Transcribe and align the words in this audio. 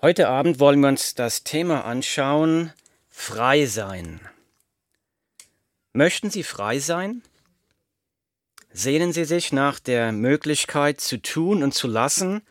Heute 0.00 0.28
Abend 0.28 0.60
wollen 0.60 0.78
wir 0.78 0.86
uns 0.86 1.16
das 1.16 1.42
Thema 1.42 1.84
anschauen, 1.84 2.72
frei 3.08 3.66
sein. 3.66 4.20
Möchten 5.92 6.30
Sie 6.30 6.44
frei 6.44 6.78
sein? 6.78 7.20
Sehnen 8.70 9.12
Sie 9.12 9.24
sich 9.24 9.52
nach 9.52 9.80
der 9.80 10.12
Möglichkeit 10.12 11.00
zu 11.00 11.20
tun 11.20 11.64
und 11.64 11.74
zu 11.74 11.88
lassen, 11.88 12.42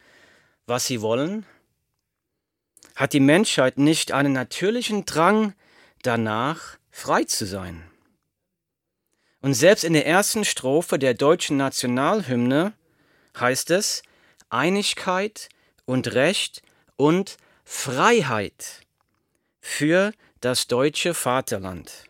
was 0.66 0.88
Sie 0.88 1.00
wollen? 1.00 1.46
Hat 2.98 3.14
die 3.14 3.22
Menschheit 3.22 3.78
nicht 3.78 4.12
einen 4.12 4.34
natürlichen 4.34 5.06
Drang 5.06 5.54
danach, 6.02 6.78
frei 6.92 7.24
zu 7.24 7.46
sein? 7.46 7.82
Und 9.40 9.54
selbst 9.54 9.86
in 9.86 9.94
der 9.94 10.06
ersten 10.06 10.44
Strophe 10.44 11.00
der 11.00 11.14
deutschen 11.14 11.56
Nationalhymne 11.56 12.74
heißt 13.40 13.72
es 13.72 14.04
Einigkeit 14.50 15.48
und 15.86 16.14
Recht 16.14 16.62
und 16.98 17.38
Freiheit 17.64 18.82
für 19.62 20.12
das 20.42 20.68
deutsche 20.68 21.14
Vaterland. 21.14 22.06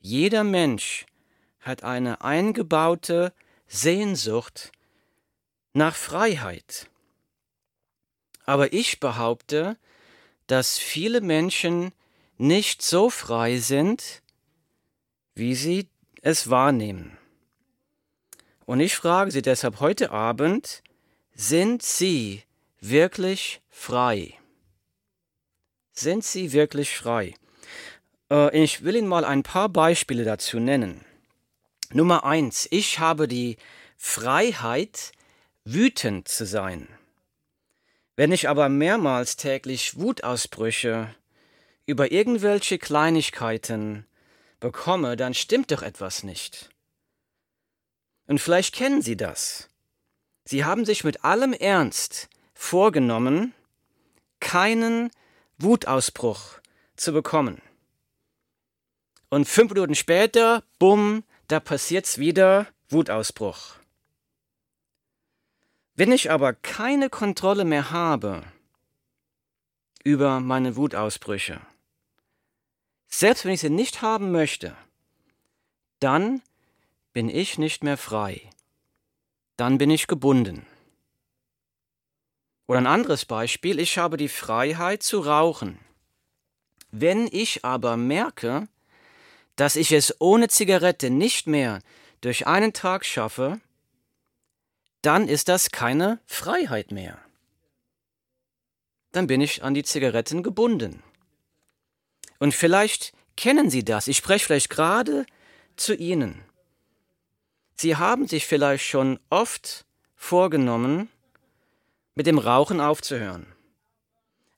Jeder 0.00 0.44
Mensch 0.44 1.06
hat 1.60 1.82
eine 1.82 2.20
eingebaute 2.20 3.32
Sehnsucht 3.66 4.72
nach 5.72 5.94
Freiheit. 5.94 6.88
Aber 8.44 8.72
ich 8.72 9.00
behaupte, 9.00 9.76
dass 10.46 10.78
viele 10.78 11.20
Menschen 11.20 11.92
nicht 12.38 12.82
so 12.82 13.10
frei 13.10 13.58
sind, 13.58 14.22
wie 15.34 15.54
sie 15.54 15.88
es 16.22 16.48
wahrnehmen. 16.48 17.18
Und 18.64 18.80
ich 18.80 18.96
frage 18.96 19.30
Sie 19.30 19.42
deshalb 19.42 19.80
heute 19.80 20.10
Abend, 20.10 20.82
sind 21.34 21.82
Sie 21.82 22.42
wirklich 22.80 23.60
frei? 23.68 24.34
Sind 25.92 26.24
Sie 26.24 26.52
wirklich 26.52 26.96
frei? 26.96 27.34
Äh, 28.30 28.56
ich 28.56 28.84
will 28.84 28.96
Ihnen 28.96 29.08
mal 29.08 29.24
ein 29.24 29.42
paar 29.42 29.68
Beispiele 29.68 30.24
dazu 30.24 30.60
nennen. 30.60 31.04
Nummer 31.92 32.24
eins, 32.24 32.68
ich 32.70 32.98
habe 32.98 33.28
die 33.28 33.56
Freiheit, 33.96 35.12
wütend 35.64 36.28
zu 36.28 36.46
sein. 36.46 36.88
Wenn 38.16 38.32
ich 38.32 38.48
aber 38.48 38.68
mehrmals 38.68 39.36
täglich 39.36 39.98
Wutausbrüche 39.98 41.14
über 41.86 42.10
irgendwelche 42.12 42.78
Kleinigkeiten 42.78 44.06
bekomme, 44.60 45.16
dann 45.16 45.34
stimmt 45.34 45.70
doch 45.70 45.82
etwas 45.82 46.22
nicht. 46.22 46.70
Und 48.26 48.40
vielleicht 48.40 48.74
kennen 48.74 49.02
Sie 49.02 49.16
das. 49.16 49.68
Sie 50.44 50.64
haben 50.64 50.84
sich 50.84 51.04
mit 51.04 51.24
allem 51.24 51.52
Ernst 51.52 52.28
vorgenommen, 52.58 53.54
keinen 54.40 55.10
Wutausbruch 55.58 56.58
zu 56.96 57.12
bekommen. 57.12 57.62
Und 59.30 59.46
fünf 59.46 59.72
Minuten 59.72 59.94
später, 59.94 60.64
bumm, 60.80 61.22
da 61.46 61.60
passiert's 61.60 62.18
wieder, 62.18 62.66
Wutausbruch. 62.88 63.76
Wenn 65.94 66.10
ich 66.10 66.32
aber 66.32 66.52
keine 66.52 67.08
Kontrolle 67.08 67.64
mehr 67.64 67.92
habe 67.92 68.42
über 70.02 70.40
meine 70.40 70.74
Wutausbrüche, 70.74 71.60
selbst 73.06 73.44
wenn 73.44 73.52
ich 73.52 73.60
sie 73.60 73.70
nicht 73.70 74.02
haben 74.02 74.32
möchte, 74.32 74.76
dann 76.00 76.42
bin 77.12 77.28
ich 77.28 77.56
nicht 77.56 77.84
mehr 77.84 77.96
frei. 77.96 78.50
Dann 79.56 79.78
bin 79.78 79.90
ich 79.90 80.08
gebunden. 80.08 80.66
Oder 82.68 82.78
ein 82.80 82.86
anderes 82.86 83.24
Beispiel, 83.24 83.80
ich 83.80 83.96
habe 83.96 84.18
die 84.18 84.28
Freiheit 84.28 85.02
zu 85.02 85.20
rauchen. 85.20 85.78
Wenn 86.90 87.26
ich 87.26 87.64
aber 87.64 87.96
merke, 87.96 88.68
dass 89.56 89.74
ich 89.74 89.90
es 89.90 90.20
ohne 90.20 90.48
Zigarette 90.48 91.08
nicht 91.10 91.46
mehr 91.46 91.80
durch 92.20 92.46
einen 92.46 92.74
Tag 92.74 93.06
schaffe, 93.06 93.60
dann 95.00 95.28
ist 95.28 95.48
das 95.48 95.70
keine 95.70 96.20
Freiheit 96.26 96.92
mehr. 96.92 97.18
Dann 99.12 99.26
bin 99.26 99.40
ich 99.40 99.64
an 99.64 99.72
die 99.72 99.82
Zigaretten 99.82 100.42
gebunden. 100.42 101.02
Und 102.38 102.54
vielleicht 102.54 103.14
kennen 103.36 103.70
Sie 103.70 103.84
das. 103.84 104.08
Ich 104.08 104.18
spreche 104.18 104.44
vielleicht 104.44 104.68
gerade 104.68 105.24
zu 105.76 105.94
Ihnen. 105.94 106.44
Sie 107.76 107.96
haben 107.96 108.28
sich 108.28 108.46
vielleicht 108.46 108.84
schon 108.84 109.18
oft 109.30 109.86
vorgenommen, 110.14 111.08
mit 112.18 112.26
dem 112.26 112.38
Rauchen 112.38 112.80
aufzuhören. 112.80 113.46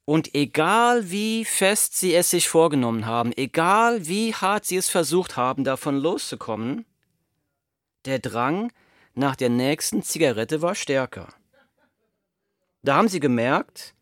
Und 0.06 0.34
egal 0.34 1.10
wie 1.10 1.44
fest 1.44 1.94
Sie 1.94 2.14
es 2.14 2.30
sich 2.30 2.48
vorgenommen 2.48 3.04
haben, 3.04 3.32
egal 3.36 4.06
wie 4.06 4.32
hart 4.34 4.64
Sie 4.64 4.78
es 4.78 4.88
versucht 4.88 5.36
haben, 5.36 5.62
davon 5.62 5.98
loszukommen, 5.98 6.86
der 8.06 8.18
Drang 8.18 8.72
nach 9.12 9.36
der 9.36 9.50
nächsten 9.50 10.02
Zigarette 10.02 10.62
war 10.62 10.74
stärker. 10.74 11.34
Da 12.82 12.96
haben 12.96 13.08
Sie 13.08 13.20
gemerkt, 13.20 13.94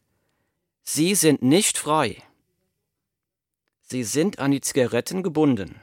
Sie 0.85 1.17
sind 1.17 1.43
nicht 1.43 1.79
frei. 1.79 2.23
Sie 3.83 4.05
sind 4.05 4.39
an 4.39 4.53
die 4.53 4.61
Zigaretten 4.61 5.25
gebunden. 5.25 5.81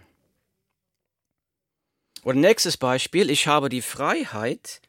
Und 2.23 2.39
nächstes 2.39 2.77
Beispiel, 2.77 3.29
ich 3.29 3.47
habe 3.47 3.67
die 3.67 3.81
Freiheit, 3.81 4.81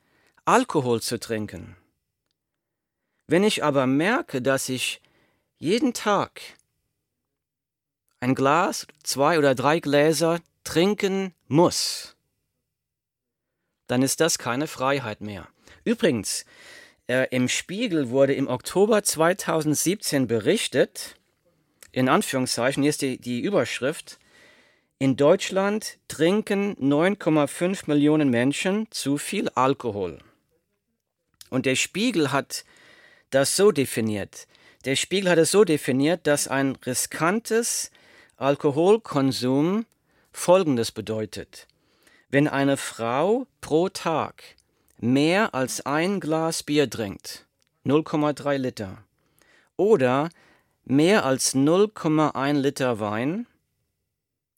Alkohol 0.45 1.03
zu 1.03 1.19
trinken. 1.19 1.77
Wenn 3.27 3.43
ich 3.45 3.65
aber 3.65 3.87
merke, 3.87 4.41
dass 4.41 4.69
ich 4.69 5.01
jeden 5.59 5.95
Tag 5.95 6.41
ein 8.21 8.35
Glas, 8.35 8.87
zwei 9.03 9.39
oder 9.39 9.55
drei 9.55 9.81
Gläser 9.81 10.41
trinken 10.65 11.35
muss, 11.49 12.17
dann 13.87 14.03
ist 14.03 14.21
das 14.21 14.39
keine 14.39 14.67
Freiheit 14.67 15.21
mehr. 15.21 15.49
Übrigens, 15.85 16.45
äh, 17.09 17.29
im 17.31 17.49
Spiegel 17.49 18.11
wurde 18.11 18.35
im 18.35 18.49
Oktober 18.49 19.03
2017 19.03 20.27
berichtet, 20.27 21.17
in 21.93 22.09
Anführungszeichen, 22.09 22.83
hier 22.83 22.91
ist 22.91 23.03
die, 23.03 23.19
die 23.19 23.41
Überschrift, 23.41 24.19
in 24.99 25.17
Deutschland 25.17 25.99
trinken 26.09 26.75
9,5 26.77 27.85
Millionen 27.87 28.31
Menschen 28.31 28.87
zu 28.91 29.19
viel 29.19 29.49
Alkohol. 29.51 30.19
Und 31.51 31.67
der 31.67 31.77
Spiegel 31.77 32.33
hat 32.33 32.65
das 33.31 33.57
so 33.57 33.73
definiert. 33.73 34.47
Der 34.85 34.97
Spiegel 34.97 35.31
hat 35.31 35.39
es 35.39 35.51
so 35.51 35.65
definiert, 35.65 36.27
dass 36.27 36.49
ein 36.49 36.77
riskantes 36.77 37.91
Alkoholkonsum 38.37 39.87
Folgendes 40.33 40.93
bedeutet. 40.93 41.67
Wenn 42.29 42.47
eine 42.49 42.77
Frau 42.77 43.47
pro 43.61 43.89
Tag 43.89 44.43
mehr 44.99 45.55
als 45.55 45.85
ein 45.85 46.21
Glas 46.21 46.63
Bier 46.63 46.89
trinkt, 46.89 47.47
0,3 47.85 48.59
Liter, 48.59 48.99
oder 49.77 50.29
mehr 50.85 51.25
als 51.25 51.55
0,1 51.55 52.53
Liter 52.55 53.01
Wein, 53.01 53.47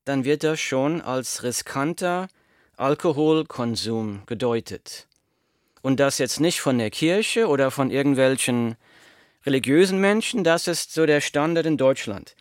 dann 0.04 0.24
wird 0.24 0.44
das 0.44 0.60
schon 0.60 1.00
als 1.00 1.42
riskanter 1.42 2.28
Alkoholkonsum 2.76 4.22
gedeutet. 4.26 5.07
Und 5.82 6.00
das 6.00 6.18
jetzt 6.18 6.40
nicht 6.40 6.60
von 6.60 6.78
der 6.78 6.90
Kirche 6.90 7.48
oder 7.48 7.70
von 7.70 7.90
irgendwelchen 7.90 8.76
religiösen 9.46 10.00
Menschen, 10.00 10.44
das 10.44 10.66
ist 10.66 10.92
so 10.92 11.06
der 11.06 11.20
Standard 11.20 11.66
in 11.66 11.76
Deutschland. 11.76 12.34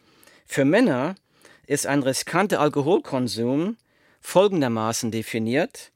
Für 0.46 0.66
Männer 0.66 1.16
ist 1.68 1.86
ein 1.86 2.03
riskanter 2.03 2.59
Alkoholkonsum 2.59 3.78
folgendermaßen 4.22 5.12
definiert. 5.12 5.92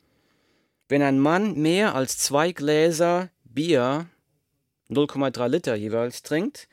Wenn 0.87 1.01
ein 1.01 1.19
Mann 1.19 1.55
mehr 1.55 1.95
als 1.95 2.17
zwei 2.17 2.51
Gläser 2.51 3.29
Bier, 3.43 4.07
0,3 4.89 5.47
Liter 5.47 5.75
jeweils, 5.75 6.21
trinkt 6.21 6.67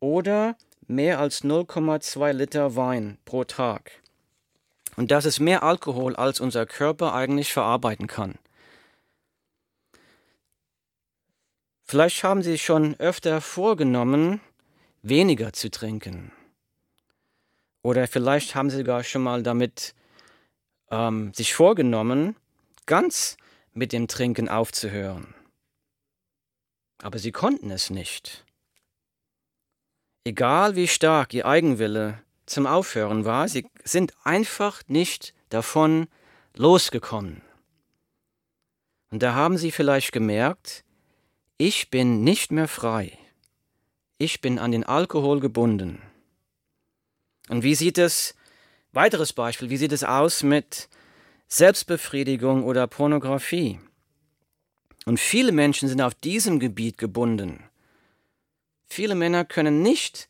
oder 0.00 0.56
mehr 0.86 1.18
als 1.18 1.44
0,2 1.44 2.32
Liter 2.32 2.76
Wein 2.76 3.18
pro 3.24 3.44
Tag. 3.44 3.90
Und 4.96 5.10
das 5.10 5.24
ist 5.24 5.40
mehr 5.40 5.62
Alkohol, 5.62 6.16
als 6.16 6.40
unser 6.40 6.64
Körper 6.64 7.12
eigentlich 7.14 7.52
verarbeiten 7.52 8.06
kann. 8.06 8.36
Vielleicht 11.86 12.24
haben 12.24 12.42
Sie 12.42 12.58
schon 12.58 12.98
öfter 12.98 13.40
vorgenommen, 13.40 14.40
weniger 15.02 15.52
zu 15.52 15.70
trinken. 15.70 16.32
Oder 17.82 18.08
vielleicht 18.08 18.54
haben 18.54 18.70
Sie 18.70 18.78
sogar 18.78 19.04
schon 19.04 19.22
mal 19.22 19.42
damit 19.42 19.94
ähm, 20.90 21.32
sich 21.32 21.54
vorgenommen, 21.54 22.36
ganz 22.86 23.36
mit 23.72 23.92
dem 23.92 24.08
Trinken 24.08 24.48
aufzuhören. 24.48 25.34
Aber 26.98 27.18
Sie 27.18 27.32
konnten 27.32 27.70
es 27.70 27.90
nicht. 27.90 28.44
Egal 30.24 30.74
wie 30.74 30.88
stark 30.88 31.32
Ihr 31.34 31.46
Eigenwille 31.46 32.20
zum 32.46 32.66
Aufhören 32.66 33.24
war. 33.24 33.48
Sie 33.48 33.68
sind 33.84 34.14
einfach 34.24 34.82
nicht 34.86 35.34
davon 35.50 36.06
losgekommen. 36.54 37.42
Und 39.10 39.22
da 39.22 39.34
haben 39.34 39.58
sie 39.58 39.70
vielleicht 39.70 40.12
gemerkt, 40.12 40.84
ich 41.58 41.90
bin 41.90 42.22
nicht 42.22 42.52
mehr 42.52 42.68
frei. 42.68 43.18
ich 44.18 44.40
bin 44.40 44.58
an 44.58 44.72
den 44.72 44.84
Alkohol 44.84 45.40
gebunden. 45.40 46.00
Und 47.50 47.62
wie 47.62 47.74
sieht 47.74 47.98
es, 47.98 48.34
weiteres 48.92 49.34
Beispiel, 49.34 49.68
wie 49.68 49.76
sieht 49.76 49.92
es 49.92 50.04
aus 50.04 50.42
mit 50.42 50.88
Selbstbefriedigung 51.48 52.64
oder 52.64 52.86
Pornografie? 52.86 53.78
Und 55.04 55.20
viele 55.20 55.52
Menschen 55.52 55.88
sind 55.88 56.00
auf 56.00 56.14
diesem 56.14 56.58
Gebiet 56.60 56.96
gebunden. 56.96 57.62
Viele 58.86 59.14
Männer 59.14 59.44
können 59.44 59.82
nicht 59.82 60.28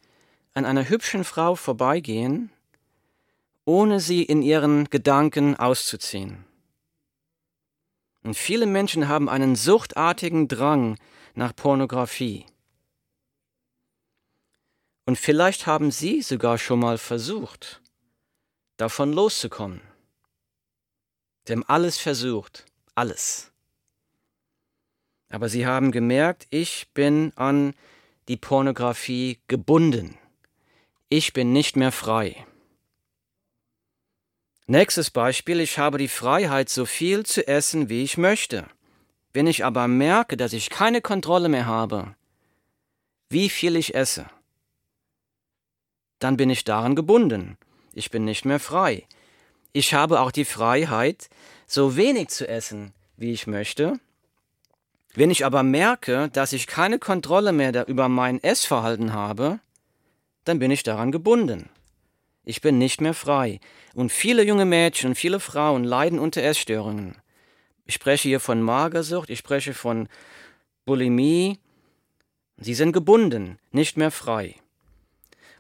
an 0.53 0.65
einer 0.65 0.89
hübschen 0.89 1.23
Frau 1.23 1.55
vorbeigehen, 1.55 2.51
ohne 3.65 4.01
sie 4.01 4.23
in 4.23 4.43
ihren 4.43 4.91
Gedanken 4.91 5.55
auszuziehen. 5.57 6.45
Und 8.23 8.35
viele 8.35 8.67
Menschen 8.67 9.07
haben 9.09 9.29
einen 9.29 9.55
suchtartigen 9.55 10.49
Drang 10.49 10.99
nach 11.37 11.55
Pornografie. 11.55 12.47
Und 15.05 15.19
vielleicht 15.19 15.67
haben 15.67 15.93
Sie 15.93 16.23
sogar 16.23 16.59
schon 16.59 16.81
mal 16.81 16.99
versucht, 16.99 17.81
davon 18.77 19.13
loszukommen. 19.13 19.81
Sie 21.47 21.53
haben 21.53 21.65
alles 21.65 21.99
versucht, 21.99 22.67
alles. 22.97 23.53
Aber 25.29 25.49
Sie 25.49 25.67
haben 25.67 25.93
gemerkt, 25.93 26.47
ich 26.51 26.89
bin 26.93 27.33
an 27.37 27.75
die 28.29 28.37
Pornografie 28.37 29.39
gebunden. 29.47 30.19
Ich 31.09 31.33
bin 31.33 31.53
nicht 31.53 31.77
mehr 31.77 31.93
frei. 31.93 32.47
Nächstes 34.67 35.13
Beispiel, 35.13 35.61
ich 35.61 35.79
habe 35.79 35.99
die 35.99 36.09
Freiheit, 36.09 36.69
so 36.69 36.87
viel 36.87 37.25
zu 37.25 37.47
essen, 37.47 37.89
wie 37.89 38.03
ich 38.03 38.19
möchte. 38.19 38.69
Wenn 39.37 39.47
ich 39.47 39.67
aber 39.67 39.87
merke, 39.87 40.39
dass 40.39 40.55
ich 40.55 40.71
keine 40.71 41.03
Kontrolle 41.03 41.51
mehr 41.51 41.67
habe, 41.67 42.15
wie 43.29 43.51
viel 43.51 43.77
ich 43.77 43.95
esse, 43.95 44.25
dann 46.21 46.39
bin 46.39 46.49
ich 46.49 46.65
daran 46.65 46.95
gebunden. 46.95 47.59
Ich 47.93 48.11
bin 48.11 48.25
nicht 48.25 48.47
mehr 48.47 48.59
frei. 48.59 49.07
Ich 49.75 49.93
habe 49.93 50.21
auch 50.21 50.31
die 50.31 50.47
Freiheit, 50.47 51.29
so 51.67 51.99
wenig 51.99 52.29
zu 52.29 52.49
essen, 52.49 52.95
wie 53.19 53.31
ich 53.31 53.47
möchte. 53.47 54.01
Wenn 55.13 55.31
ich 55.31 55.45
aber 55.45 55.63
merke, 55.63 56.31
dass 56.31 56.55
ich 56.55 56.67
keine 56.67 56.99
Kontrolle 56.99 57.53
mehr 57.53 57.87
über 57.89 58.09
mein 58.09 58.43
Essverhalten 58.43 59.13
habe, 59.13 59.61
dann 60.45 60.59
bin 60.59 60.71
ich 60.71 60.83
daran 60.83 61.13
gebunden. 61.13 61.69
Ich 62.47 62.63
bin 62.63 62.79
nicht 62.79 63.03
mehr 63.03 63.13
frei. 63.13 63.61
Und 63.93 64.13
viele 64.13 64.45
junge 64.45 64.65
Mädchen 64.65 65.11
und 65.11 65.15
viele 65.15 65.41
Frauen 65.41 65.85
leiden 65.85 66.19
unter 66.19 66.43
Essstörungen. 66.43 67.17
Ich 67.87 67.95
spreche 67.95 68.29
hier 68.29 68.41
von 68.41 68.61
Magersucht, 68.61 69.31
ich 69.31 69.39
spreche 69.39 69.73
von 69.73 70.09
Bulimie. 70.85 71.59
Sie 72.59 72.75
sind 72.75 72.93
gebunden, 72.93 73.59
nicht 73.71 73.97
mehr 73.97 74.11
frei. 74.11 74.57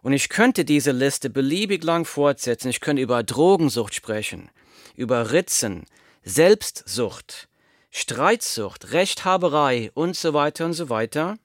Und 0.02 0.12
ich 0.12 0.28
könnte 0.28 0.64
diese 0.64 0.92
Liste 0.92 1.30
beliebig 1.30 1.82
lang 1.82 2.04
fortsetzen. 2.04 2.68
Ich 2.68 2.80
könnte 2.80 3.02
über 3.02 3.22
Drogensucht 3.22 3.94
sprechen, 3.94 4.50
über 4.94 5.32
Ritzen, 5.32 5.84
Selbstsucht, 6.22 7.48
Streitsucht, 7.90 8.92
Rechthaberei 8.92 9.90
und 9.94 10.16
so 10.16 10.34
weiter 10.34 10.64
und 10.66 10.74
so 10.74 10.90
weiter. 10.90 11.38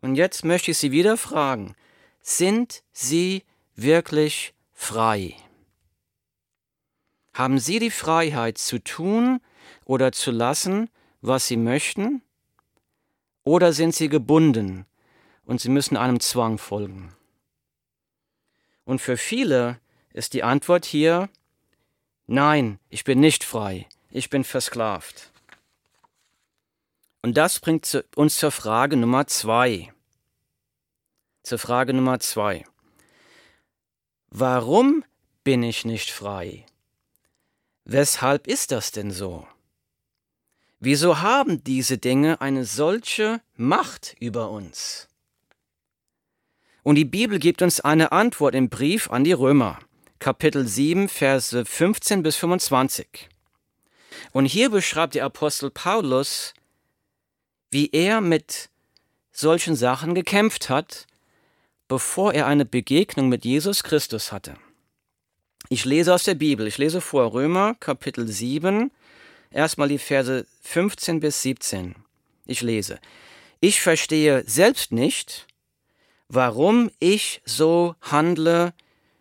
Und 0.00 0.14
jetzt 0.14 0.44
möchte 0.44 0.70
ich 0.70 0.78
Sie 0.78 0.90
wieder 0.90 1.16
fragen, 1.16 1.74
sind 2.22 2.82
Sie 2.92 3.44
wirklich 3.76 4.54
frei? 4.72 5.34
Haben 7.40 7.58
Sie 7.58 7.78
die 7.78 7.90
Freiheit 7.90 8.58
zu 8.58 8.84
tun 8.84 9.40
oder 9.86 10.12
zu 10.12 10.30
lassen, 10.30 10.90
was 11.22 11.46
Sie 11.46 11.56
möchten? 11.56 12.20
Oder 13.44 13.72
sind 13.72 13.94
Sie 13.94 14.10
gebunden 14.10 14.84
und 15.46 15.58
Sie 15.58 15.70
müssen 15.70 15.96
einem 15.96 16.20
Zwang 16.20 16.58
folgen? 16.58 17.14
Und 18.84 19.00
für 19.00 19.16
viele 19.16 19.80
ist 20.12 20.34
die 20.34 20.42
Antwort 20.42 20.84
hier, 20.84 21.30
nein, 22.26 22.78
ich 22.90 23.04
bin 23.04 23.20
nicht 23.20 23.42
frei, 23.42 23.88
ich 24.10 24.28
bin 24.28 24.44
versklavt. 24.44 25.32
Und 27.22 27.38
das 27.38 27.58
bringt 27.58 28.04
uns 28.16 28.36
zur 28.36 28.50
Frage 28.50 28.98
Nummer 28.98 29.26
zwei. 29.26 29.90
Zur 31.42 31.58
Frage 31.58 31.94
Nummer 31.94 32.20
zwei. 32.20 32.66
Warum 34.28 35.06
bin 35.42 35.62
ich 35.62 35.86
nicht 35.86 36.10
frei? 36.10 36.66
Weshalb 37.92 38.46
ist 38.46 38.70
das 38.70 38.92
denn 38.92 39.10
so? 39.10 39.48
Wieso 40.78 41.22
haben 41.22 41.64
diese 41.64 41.98
Dinge 41.98 42.40
eine 42.40 42.64
solche 42.64 43.40
Macht 43.56 44.14
über 44.20 44.50
uns? 44.50 45.08
Und 46.84 46.94
die 46.94 47.04
Bibel 47.04 47.40
gibt 47.40 47.62
uns 47.62 47.80
eine 47.80 48.12
Antwort 48.12 48.54
im 48.54 48.68
Brief 48.68 49.10
an 49.10 49.24
die 49.24 49.32
Römer, 49.32 49.80
Kapitel 50.20 50.68
7, 50.68 51.08
Verse 51.08 51.64
15 51.64 52.22
bis 52.22 52.36
25. 52.36 53.28
Und 54.30 54.44
hier 54.44 54.70
beschreibt 54.70 55.16
der 55.16 55.24
Apostel 55.24 55.72
Paulus, 55.72 56.54
wie 57.72 57.90
er 57.90 58.20
mit 58.20 58.70
solchen 59.32 59.74
Sachen 59.74 60.14
gekämpft 60.14 60.68
hat, 60.68 61.08
bevor 61.88 62.34
er 62.34 62.46
eine 62.46 62.66
Begegnung 62.66 63.28
mit 63.28 63.44
Jesus 63.44 63.82
Christus 63.82 64.30
hatte. 64.30 64.56
Ich 65.72 65.84
lese 65.84 66.12
aus 66.12 66.24
der 66.24 66.34
Bibel, 66.34 66.66
ich 66.66 66.78
lese 66.78 67.00
vor 67.00 67.32
Römer 67.32 67.76
Kapitel 67.78 68.26
7, 68.26 68.90
erstmal 69.52 69.86
die 69.86 69.98
Verse 69.98 70.44
15 70.62 71.20
bis 71.20 71.42
17. 71.42 71.94
Ich 72.44 72.60
lese. 72.60 72.98
Ich 73.60 73.80
verstehe 73.80 74.42
selbst 74.48 74.90
nicht, 74.90 75.46
warum 76.26 76.90
ich 76.98 77.40
so 77.44 77.94
handle, 78.00 78.74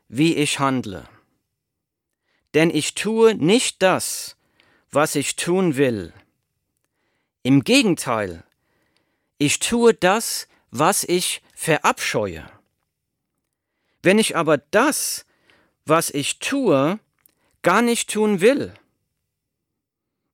wie 0.08 0.38
ich 0.38 0.58
handle. 0.58 1.08
Denn 2.56 2.72
ich 2.72 2.96
tue 2.96 3.36
nicht 3.36 3.84
das, 3.84 4.36
was 4.90 5.14
ich 5.14 5.36
tun 5.36 5.78
will. 5.78 6.14
Im 7.44 7.64
Gegenteil, 7.64 8.44
ich 9.38 9.60
tue 9.60 9.94
das, 9.94 10.48
was 10.72 11.04
ich 11.04 11.44
verabscheue. 11.54 12.50
Wenn 14.02 14.18
ich 14.18 14.36
aber 14.36 14.58
das, 14.58 15.28
was 15.90 16.10
ich 16.10 16.40
tue, 16.40 17.00
gar 17.62 17.82
nicht 17.82 18.10
tun 18.10 18.42
will, 18.42 18.74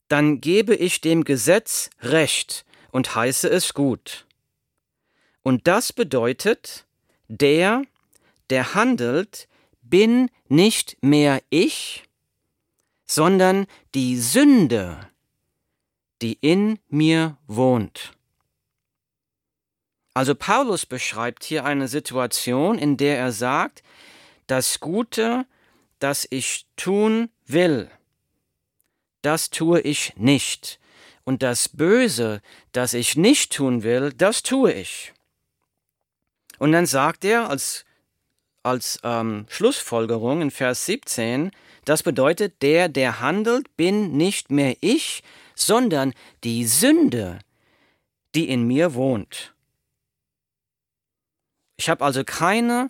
dann 0.08 0.42
gebe 0.42 0.76
ich 0.76 1.02
dem 1.02 1.24
Gesetz 1.24 1.90
Recht 2.02 2.66
und 2.92 3.16
heiße 3.16 3.50
es 3.50 3.74
gut. 3.74 4.26
Und 5.42 5.68
das 5.68 5.94
bedeutet, 5.94 6.86
der, 7.28 7.84
der 8.50 8.76
handelt, 8.76 9.48
bin 9.82 10.30
nicht 10.48 10.98
mehr 11.02 11.42
ich, 11.50 12.04
sondern 13.06 13.68
die 13.94 14.18
Sünde, 14.18 15.10
die 16.22 16.38
in 16.42 16.80
mir 16.90 17.38
wohnt. 17.48 18.14
Also 20.14 20.34
Paulus 20.34 20.86
beschreibt 20.86 21.44
hier 21.44 21.66
eine 21.66 21.88
Situation, 21.88 22.78
in 22.78 22.98
der 22.98 23.18
er 23.18 23.32
sagt, 23.32 23.84
das 24.48 24.80
Gute, 24.80 25.46
das 26.00 26.28
ich 26.30 26.66
tun 26.76 27.30
will, 27.46 27.90
das 29.22 29.50
tue 29.50 29.82
ich 29.82 30.14
nicht. 30.18 30.80
Und 31.24 31.42
das 31.42 31.70
Böse, 31.70 32.42
das 32.72 32.94
ich 32.94 33.18
nicht 33.18 33.54
tun 33.54 33.82
will, 33.82 34.14
das 34.14 34.44
tue 34.44 34.72
ich. 34.72 35.14
Und 36.60 36.72
dann 36.72 36.86
sagt 36.86 37.26
er 37.26 37.50
als, 37.50 37.86
als 38.62 39.00
ähm, 39.04 39.48
Schlussfolgerung 39.50 40.42
in 40.42 40.52
Vers 40.52 40.86
17, 40.86 41.52
das 41.84 42.04
bedeutet, 42.04 42.62
der, 42.62 42.90
der 42.90 43.20
handelt, 43.20 43.76
bin 43.78 44.16
nicht 44.16 44.52
mehr 44.52 44.76
ich, 44.82 45.24
sondern 45.56 46.14
die 46.44 46.66
Sünde, 46.66 47.40
die 48.36 48.50
in 48.50 48.68
mir 48.68 48.94
wohnt. 48.94 49.54
Ich 51.78 51.90
habe 51.90 52.06
also 52.06 52.24
keine 52.24 52.88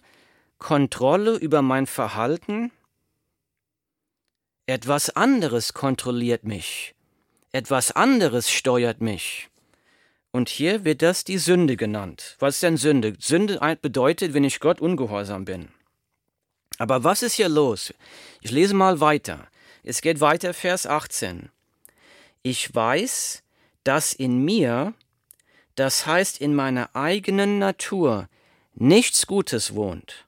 Kontrolle 0.65 1.35
über 1.35 1.61
mein 1.61 1.85
Verhalten. 1.85 2.71
Etwas 4.65 5.11
anderes 5.11 5.75
kontrolliert 5.75 6.43
mich. 6.43 6.95
Etwas 7.51 7.91
anderes 7.91 8.49
steuert 8.49 8.99
mich. 8.99 9.49
Und 10.31 10.49
hier 10.49 10.83
wird 10.83 11.03
das 11.03 11.23
die 11.23 11.37
Sünde 11.37 11.77
genannt. 11.77 12.35
Was 12.39 12.55
ist 12.55 12.63
denn 12.63 12.77
Sünde? 12.77 13.13
Sünde 13.19 13.59
bedeutet, 13.79 14.33
wenn 14.33 14.43
ich 14.43 14.59
Gott 14.59 14.81
ungehorsam 14.81 15.45
bin. 15.45 15.67
Aber 16.79 17.03
was 17.03 17.21
ist 17.21 17.35
hier 17.35 17.47
los? 17.47 17.93
Ich 18.41 18.49
lese 18.49 18.73
mal 18.73 18.99
weiter. 18.99 19.47
Es 19.83 20.01
geht 20.01 20.19
weiter, 20.19 20.51
Vers 20.55 20.87
18. 20.87 21.49
Ich 22.41 22.73
weiß, 22.73 23.43
dass 23.83 24.13
in 24.13 24.43
mir, 24.43 24.95
das 25.75 26.07
heißt 26.07 26.41
in 26.41 26.55
meiner 26.55 26.95
eigenen 26.95 27.59
Natur, 27.59 28.27
nichts 28.73 29.27
Gutes 29.27 29.75
wohnt, 29.75 30.24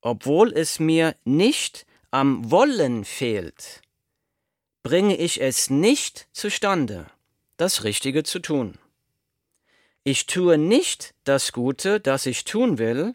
obwohl 0.00 0.52
es 0.52 0.78
mir 0.78 1.14
nicht 1.24 1.86
am 2.10 2.50
Wollen 2.50 3.04
fehlt, 3.04 3.82
bringe 4.82 5.16
ich 5.16 5.40
es 5.40 5.70
nicht 5.70 6.28
zustande, 6.32 7.06
das 7.56 7.84
Richtige 7.84 8.22
zu 8.22 8.38
tun. 8.38 8.78
ich 10.04 10.24
tue 10.24 10.56
nicht 10.56 11.14
das 11.24 11.52
Gute, 11.52 12.00
das 12.00 12.24
ich 12.24 12.44
tun 12.44 12.78
will, 12.78 13.14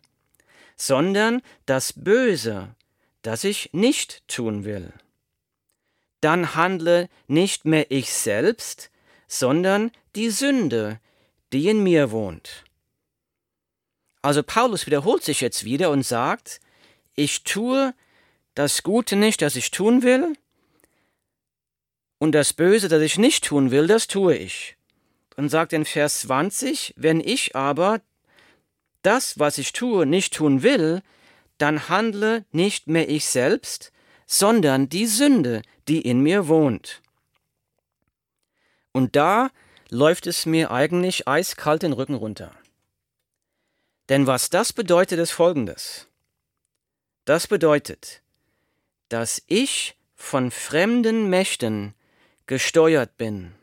sondern 0.76 1.42
das 1.66 1.94
Böse, 1.94 2.76
das 3.24 3.44
ich 3.44 3.74
nicht 3.74 4.28
tun 4.28 4.64
will. 4.64 4.94
Dann 6.22 6.56
handle 6.56 7.10
nicht 7.28 7.66
mehr 7.66 7.90
ich 7.90 8.14
selbst, 8.14 8.92
sondern 9.28 9.92
die 10.16 10.30
Sünde, 10.30 11.00
die 11.52 11.68
in 11.68 11.82
mir 11.82 12.12
wohnt. 12.12 12.64
Also 14.22 14.44
Paulus 14.44 14.86
wiederholt 14.86 15.24
sich 15.24 15.42
jetzt 15.42 15.64
wieder 15.64 15.90
und 15.90 16.04
sagt, 16.04 16.62
ich 17.16 17.44
tue 17.44 17.94
das 18.56 18.84
Gute 18.84 19.16
nicht, 19.16 19.42
das 19.42 19.56
ich 19.56 19.72
tun 19.72 20.04
will, 20.04 20.36
und 22.24 22.32
das 22.32 22.54
Böse, 22.54 22.88
das 22.88 23.02
ich 23.02 23.18
nicht 23.18 23.44
tun 23.44 23.70
will, 23.70 23.86
das 23.86 24.08
tue 24.08 24.38
ich. 24.38 24.78
Und 25.36 25.50
sagt 25.50 25.74
in 25.74 25.84
Vers 25.84 26.22
20, 26.22 26.94
wenn 26.96 27.20
ich 27.20 27.54
aber 27.54 28.00
das, 29.02 29.40
was 29.40 29.58
ich 29.58 29.74
tue, 29.74 30.06
nicht 30.06 30.34
tun 30.34 30.64
will, 30.64 31.02
dann 31.58 31.90
handle 31.90 32.46
nicht 32.52 32.88
mehr 32.88 33.10
ich 33.10 33.26
selbst, 33.26 33.92
sondern 34.26 34.88
die 34.88 35.06
Sünde, 35.06 35.64
die 35.90 36.00
in 36.00 36.22
mir 36.22 36.48
wohnt. 36.48 37.02
Und 38.94 39.18
da 39.18 39.50
läuft 39.90 40.26
es 40.26 40.46
mir 40.46 40.72
eigentlich 40.72 41.28
eiskalt 41.28 41.84
den 41.84 41.92
Rücken 41.92 42.16
runter. 42.16 42.56
Denn 44.08 44.28
was 44.28 44.50
das 44.50 44.72
bedeutet, 44.72 45.20
ist 45.20 45.32
folgendes. 45.32 46.08
Das 47.26 47.48
bedeutet, 47.48 48.22
dass 49.08 49.42
ich 49.48 49.96
von 50.16 50.52
fremden 50.52 51.30
Mächten 51.30 51.94
gesteuert 52.48 53.16
bin 53.16 53.54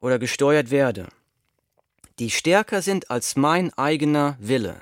oder 0.00 0.18
gesteuert 0.18 0.70
werde, 0.70 1.08
die 2.18 2.30
stärker 2.30 2.80
sind 2.80 3.10
als 3.10 3.36
mein 3.36 3.72
eigener 3.74 4.38
Wille. 4.40 4.80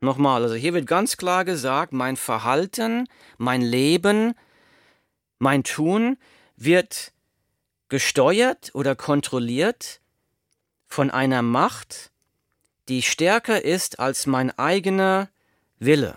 Nochmal, 0.00 0.42
also 0.42 0.56
hier 0.56 0.74
wird 0.74 0.86
ganz 0.86 1.16
klar 1.16 1.44
gesagt, 1.44 1.92
mein 1.92 2.16
Verhalten, 2.16 3.08
mein 3.38 3.62
Leben, 3.62 4.34
mein 5.38 5.62
Tun 5.62 6.18
wird 6.56 7.12
gesteuert 7.88 8.72
oder 8.74 8.96
kontrolliert 8.96 10.00
von 10.86 11.10
einer 11.10 11.42
Macht, 11.42 12.10
die 12.88 13.02
stärker 13.02 13.64
ist 13.64 14.00
als 14.00 14.26
mein 14.26 14.56
eigener 14.58 15.28
Wille. 15.78 16.16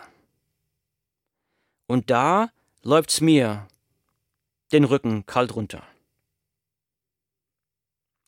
Und 1.87 2.09
da 2.09 2.51
läuft's 2.83 3.19
mir 3.19 3.67
den 4.71 4.83
Rücken 4.83 5.25
kalt 5.25 5.55
runter. 5.55 5.83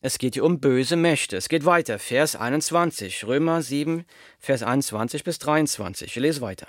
Es 0.00 0.18
geht 0.18 0.34
hier 0.34 0.44
um 0.44 0.58
böse 0.58 0.96
Mächte. 0.96 1.36
Es 1.36 1.48
geht 1.48 1.64
weiter. 1.64 1.98
Vers 1.98 2.34
21, 2.34 3.24
Römer 3.24 3.62
7, 3.62 4.04
Vers 4.40 4.64
21 4.64 5.22
bis 5.22 5.38
23. 5.38 6.08
Ich 6.08 6.16
lese 6.16 6.40
weiter. 6.40 6.66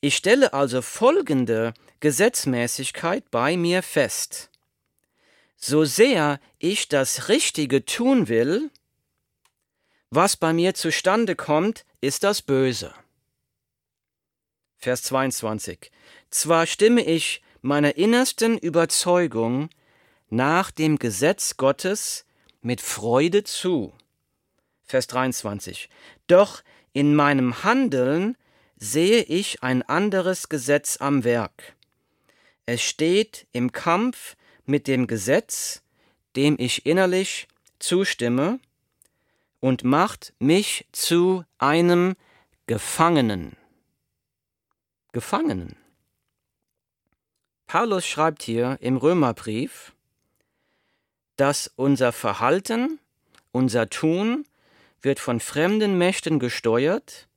Ich 0.00 0.14
stelle 0.14 0.52
also 0.52 0.82
folgende 0.82 1.72
Gesetzmäßigkeit 2.00 3.30
bei 3.30 3.56
mir 3.56 3.82
fest. 3.82 4.50
So 5.56 5.86
sehr 5.86 6.38
ich 6.58 6.88
das 6.88 7.30
Richtige 7.30 7.86
tun 7.86 8.28
will, 8.28 8.70
was 10.10 10.36
bei 10.36 10.52
mir 10.52 10.74
zustande 10.74 11.34
kommt, 11.34 11.86
ist 12.02 12.22
das 12.22 12.42
Böse. 12.42 12.94
Vers 14.84 15.02
22. 15.04 15.90
Zwar 16.28 16.66
stimme 16.66 17.02
ich 17.02 17.40
meiner 17.62 17.96
innersten 17.96 18.58
Überzeugung 18.58 19.70
nach 20.28 20.70
dem 20.70 20.98
Gesetz 20.98 21.56
Gottes 21.56 22.26
mit 22.60 22.82
Freude 22.82 23.44
zu. 23.44 23.94
Vers 24.84 25.06
23. 25.06 25.88
Doch 26.26 26.62
in 26.92 27.14
meinem 27.14 27.64
Handeln 27.64 28.36
sehe 28.76 29.22
ich 29.22 29.62
ein 29.62 29.80
anderes 29.84 30.50
Gesetz 30.50 30.98
am 31.00 31.24
Werk. 31.24 31.74
Es 32.66 32.82
steht 32.82 33.46
im 33.52 33.72
Kampf 33.72 34.36
mit 34.66 34.86
dem 34.86 35.06
Gesetz, 35.06 35.80
dem 36.36 36.56
ich 36.58 36.84
innerlich 36.84 37.48
zustimme, 37.78 38.60
und 39.60 39.82
macht 39.82 40.34
mich 40.40 40.86
zu 40.92 41.42
einem 41.56 42.16
Gefangenen. 42.66 43.56
Gefangenen. 45.14 45.76
Paulus 47.68 48.04
schreibt 48.04 48.42
hier 48.42 48.78
im 48.80 48.96
Römerbrief, 48.96 49.92
dass 51.36 51.70
unser 51.76 52.10
Verhalten, 52.10 52.98
unser 53.52 53.88
Tun 53.88 54.44
wird 55.02 55.20
von 55.20 55.38
fremden 55.38 55.96
Mächten 55.98 56.40
gesteuert, 56.40 57.28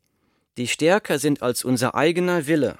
die 0.57 0.67
stärker 0.67 1.19
sind 1.19 1.43
als 1.43 1.63
unser 1.63 1.93
eigener 1.93 2.47
Wille. 2.47 2.79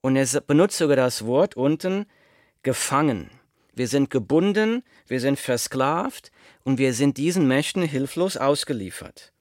Und 0.00 0.14
er 0.14 0.40
benutzt 0.42 0.78
sogar 0.78 0.96
das 0.96 1.26
Wort 1.26 1.56
unten 1.56 2.06
gefangen. 2.62 3.30
Wir 3.74 3.88
sind 3.88 4.10
gebunden, 4.10 4.84
wir 5.08 5.18
sind 5.18 5.40
versklavt 5.40 6.30
und 6.62 6.78
wir 6.78 6.94
sind 6.94 7.16
diesen 7.16 7.48
Mächten 7.48 7.82
hilflos 7.82 8.36
ausgeliefert. 8.36 9.32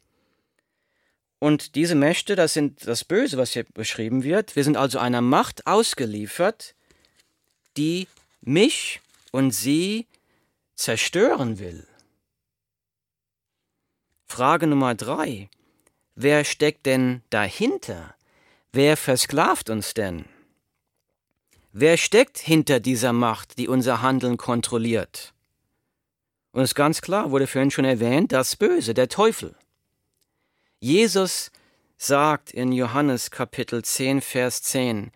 Und 1.41 1.73
diese 1.73 1.95
Mächte, 1.95 2.35
das 2.35 2.53
sind 2.53 2.85
das 2.85 3.03
Böse, 3.03 3.35
was 3.35 3.53
hier 3.53 3.63
beschrieben 3.63 4.21
wird. 4.21 4.55
Wir 4.55 4.63
sind 4.63 4.77
also 4.77 4.99
einer 4.99 5.21
Macht 5.21 5.65
ausgeliefert, 5.65 6.75
die 7.77 8.07
mich 8.41 9.01
und 9.31 9.49
sie 9.49 10.05
zerstören 10.75 11.57
will. 11.57 11.87
Frage 14.27 14.67
Nummer 14.67 14.93
drei. 14.93 15.49
Wer 16.13 16.43
steckt 16.43 16.85
denn 16.85 17.23
dahinter? 17.31 18.13
Wer 18.71 18.95
versklavt 18.95 19.71
uns 19.71 19.95
denn? 19.95 20.25
Wer 21.71 21.97
steckt 21.97 22.37
hinter 22.37 22.79
dieser 22.79 23.13
Macht, 23.13 23.57
die 23.57 23.67
unser 23.67 24.03
Handeln 24.03 24.37
kontrolliert? 24.37 25.33
Und 26.51 26.61
es 26.61 26.69
ist 26.69 26.75
ganz 26.75 27.01
klar, 27.01 27.31
wurde 27.31 27.47
vorhin 27.47 27.71
schon 27.71 27.85
erwähnt, 27.85 28.31
das 28.31 28.55
Böse, 28.55 28.93
der 28.93 29.09
Teufel. 29.09 29.55
Jesus 30.83 31.51
sagt 31.97 32.49
in 32.49 32.71
Johannes 32.71 33.29
Kapitel 33.29 33.83
10, 33.83 34.19
Vers 34.19 34.63
10, 34.63 35.11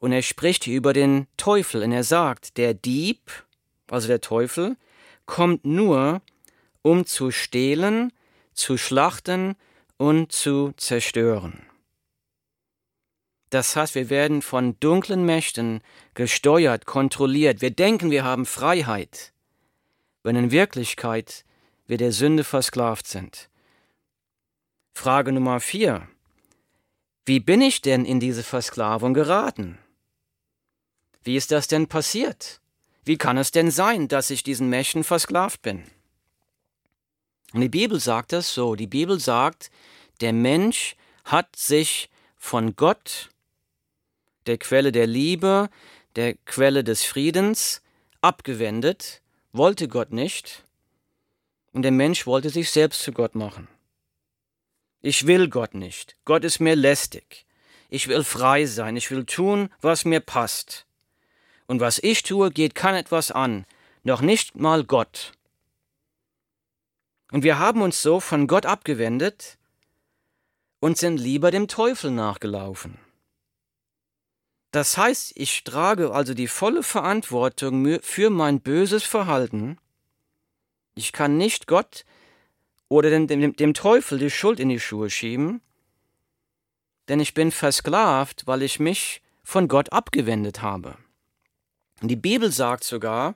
und 0.00 0.12
er 0.12 0.20
spricht 0.20 0.66
über 0.66 0.92
den 0.92 1.26
Teufel 1.38 1.82
und 1.82 1.92
er 1.92 2.04
sagt, 2.04 2.58
der 2.58 2.74
Dieb, 2.74 3.32
also 3.90 4.06
der 4.06 4.20
Teufel, 4.20 4.76
kommt 5.24 5.64
nur, 5.64 6.20
um 6.82 7.06
zu 7.06 7.30
stehlen, 7.30 8.12
zu 8.52 8.76
schlachten 8.76 9.56
und 9.96 10.30
zu 10.30 10.72
zerstören. 10.76 11.64
Das 13.48 13.76
heißt, 13.76 13.94
wir 13.94 14.10
werden 14.10 14.42
von 14.42 14.78
dunklen 14.78 15.24
Mächten 15.24 15.80
gesteuert, 16.12 16.84
kontrolliert. 16.84 17.62
Wir 17.62 17.70
denken, 17.70 18.10
wir 18.10 18.24
haben 18.24 18.44
Freiheit, 18.44 19.32
wenn 20.22 20.36
in 20.36 20.50
Wirklichkeit 20.50 21.46
wir 21.86 21.96
der 21.96 22.12
Sünde 22.12 22.44
versklavt 22.44 23.06
sind. 23.06 23.48
Frage 24.98 25.30
Nummer 25.30 25.60
vier. 25.60 26.08
Wie 27.24 27.38
bin 27.38 27.60
ich 27.62 27.82
denn 27.82 28.04
in 28.04 28.18
diese 28.18 28.42
Versklavung 28.42 29.14
geraten? 29.14 29.78
Wie 31.22 31.36
ist 31.36 31.52
das 31.52 31.68
denn 31.68 31.86
passiert? 31.86 32.60
Wie 33.04 33.16
kann 33.16 33.38
es 33.38 33.52
denn 33.52 33.70
sein, 33.70 34.08
dass 34.08 34.30
ich 34.30 34.42
diesen 34.42 34.68
Mächten 34.68 35.04
versklavt 35.04 35.62
bin? 35.62 35.84
Und 37.52 37.60
die 37.60 37.68
Bibel 37.68 38.00
sagt 38.00 38.32
das 38.32 38.52
so. 38.52 38.74
Die 38.74 38.88
Bibel 38.88 39.20
sagt, 39.20 39.70
der 40.20 40.32
Mensch 40.32 40.96
hat 41.24 41.54
sich 41.54 42.10
von 42.36 42.74
Gott, 42.74 43.30
der 44.46 44.58
Quelle 44.58 44.90
der 44.90 45.06
Liebe, 45.06 45.70
der 46.16 46.34
Quelle 46.44 46.82
des 46.82 47.04
Friedens, 47.04 47.82
abgewendet, 48.20 49.22
wollte 49.52 49.86
Gott 49.86 50.10
nicht, 50.10 50.64
und 51.72 51.82
der 51.82 51.92
Mensch 51.92 52.26
wollte 52.26 52.50
sich 52.50 52.72
selbst 52.72 53.00
zu 53.02 53.12
Gott 53.12 53.36
machen. 53.36 53.68
Ich 55.08 55.26
will 55.26 55.48
Gott 55.48 55.72
nicht. 55.72 56.16
Gott 56.26 56.44
ist 56.44 56.60
mir 56.60 56.76
lästig. 56.76 57.46
Ich 57.88 58.08
will 58.08 58.22
frei 58.24 58.66
sein. 58.66 58.94
Ich 58.94 59.10
will 59.10 59.24
tun, 59.24 59.70
was 59.80 60.04
mir 60.04 60.20
passt. 60.20 60.84
Und 61.66 61.80
was 61.80 61.98
ich 61.98 62.24
tue, 62.24 62.50
geht 62.50 62.74
kein 62.74 62.94
etwas 62.94 63.30
an, 63.30 63.64
noch 64.02 64.20
nicht 64.20 64.56
mal 64.56 64.84
Gott. 64.84 65.32
Und 67.32 67.42
wir 67.42 67.58
haben 67.58 67.80
uns 67.80 68.02
so 68.02 68.20
von 68.20 68.46
Gott 68.46 68.66
abgewendet 68.66 69.56
und 70.78 70.98
sind 70.98 71.16
lieber 71.16 71.50
dem 71.50 71.68
Teufel 71.68 72.10
nachgelaufen. 72.10 72.98
Das 74.72 74.98
heißt, 74.98 75.32
ich 75.36 75.64
trage 75.64 76.12
also 76.12 76.34
die 76.34 76.48
volle 76.48 76.82
Verantwortung 76.82 77.98
für 78.02 78.28
mein 78.28 78.60
böses 78.60 79.04
Verhalten. 79.04 79.78
Ich 80.94 81.12
kann 81.12 81.38
nicht 81.38 81.66
Gott 81.66 82.04
oder 82.88 83.10
dem, 83.10 83.26
dem, 83.26 83.54
dem, 83.54 83.74
Teufel 83.74 84.18
die 84.18 84.30
Schuld 84.30 84.60
in 84.60 84.68
die 84.68 84.80
Schuhe 84.80 85.10
schieben, 85.10 85.60
denn 87.08 87.20
ich 87.20 87.34
bin 87.34 87.50
versklavt, 87.52 88.46
weil 88.46 88.62
ich 88.62 88.80
mich 88.80 89.22
von 89.42 89.68
Gott 89.68 89.92
abgewendet 89.92 90.62
habe. 90.62 90.96
Die 92.00 92.16
Bibel 92.16 92.52
sagt 92.52 92.84
sogar, 92.84 93.34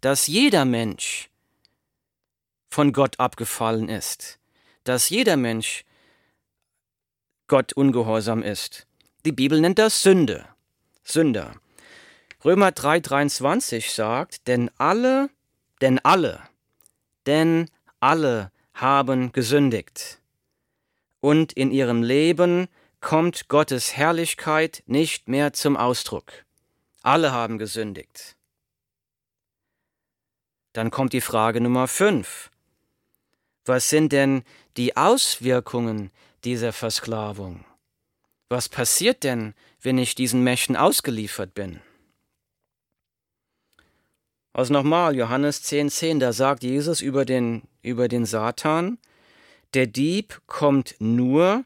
dass 0.00 0.26
jeder 0.26 0.64
Mensch 0.64 1.30
von 2.68 2.92
Gott 2.92 3.18
abgefallen 3.20 3.88
ist, 3.88 4.38
dass 4.84 5.08
jeder 5.08 5.36
Mensch 5.36 5.84
Gott 7.46 7.72
ungehorsam 7.72 8.42
ist. 8.42 8.86
Die 9.24 9.32
Bibel 9.32 9.60
nennt 9.60 9.78
das 9.78 10.02
Sünde, 10.02 10.46
Sünder. 11.04 11.54
Römer 12.44 12.70
3:23 12.70 13.94
sagt, 13.94 14.48
denn 14.48 14.70
alle, 14.78 15.30
denn 15.80 16.00
alle, 16.00 16.40
denn 17.26 17.70
alle 18.00 18.50
haben 18.74 19.32
gesündigt. 19.32 20.20
Und 21.20 21.52
in 21.52 21.70
ihrem 21.70 22.02
Leben 22.02 22.68
kommt 23.00 23.48
Gottes 23.48 23.96
Herrlichkeit 23.96 24.82
nicht 24.86 25.28
mehr 25.28 25.52
zum 25.52 25.76
Ausdruck. 25.76 26.32
Alle 27.02 27.32
haben 27.32 27.58
gesündigt. 27.58 28.36
Dann 30.72 30.90
kommt 30.90 31.12
die 31.12 31.20
Frage 31.20 31.60
Nummer 31.60 31.88
5. 31.88 32.50
Was 33.64 33.90
sind 33.90 34.12
denn 34.12 34.42
die 34.76 34.96
Auswirkungen 34.96 36.10
dieser 36.44 36.72
Versklavung? 36.72 37.64
Was 38.48 38.68
passiert 38.68 39.24
denn, 39.24 39.54
wenn 39.80 39.98
ich 39.98 40.14
diesen 40.14 40.42
Mächten 40.42 40.76
ausgeliefert 40.76 41.54
bin? 41.54 41.80
Also 44.52 44.72
nochmal, 44.72 45.16
Johannes 45.16 45.62
10,10, 45.64 45.90
10, 45.90 46.20
da 46.20 46.32
sagt 46.32 46.62
Jesus 46.62 47.00
über 47.00 47.24
den, 47.24 47.62
über 47.82 48.08
den 48.08 48.24
Satan, 48.24 48.98
der 49.74 49.86
Dieb 49.86 50.40
kommt 50.46 50.96
nur, 50.98 51.64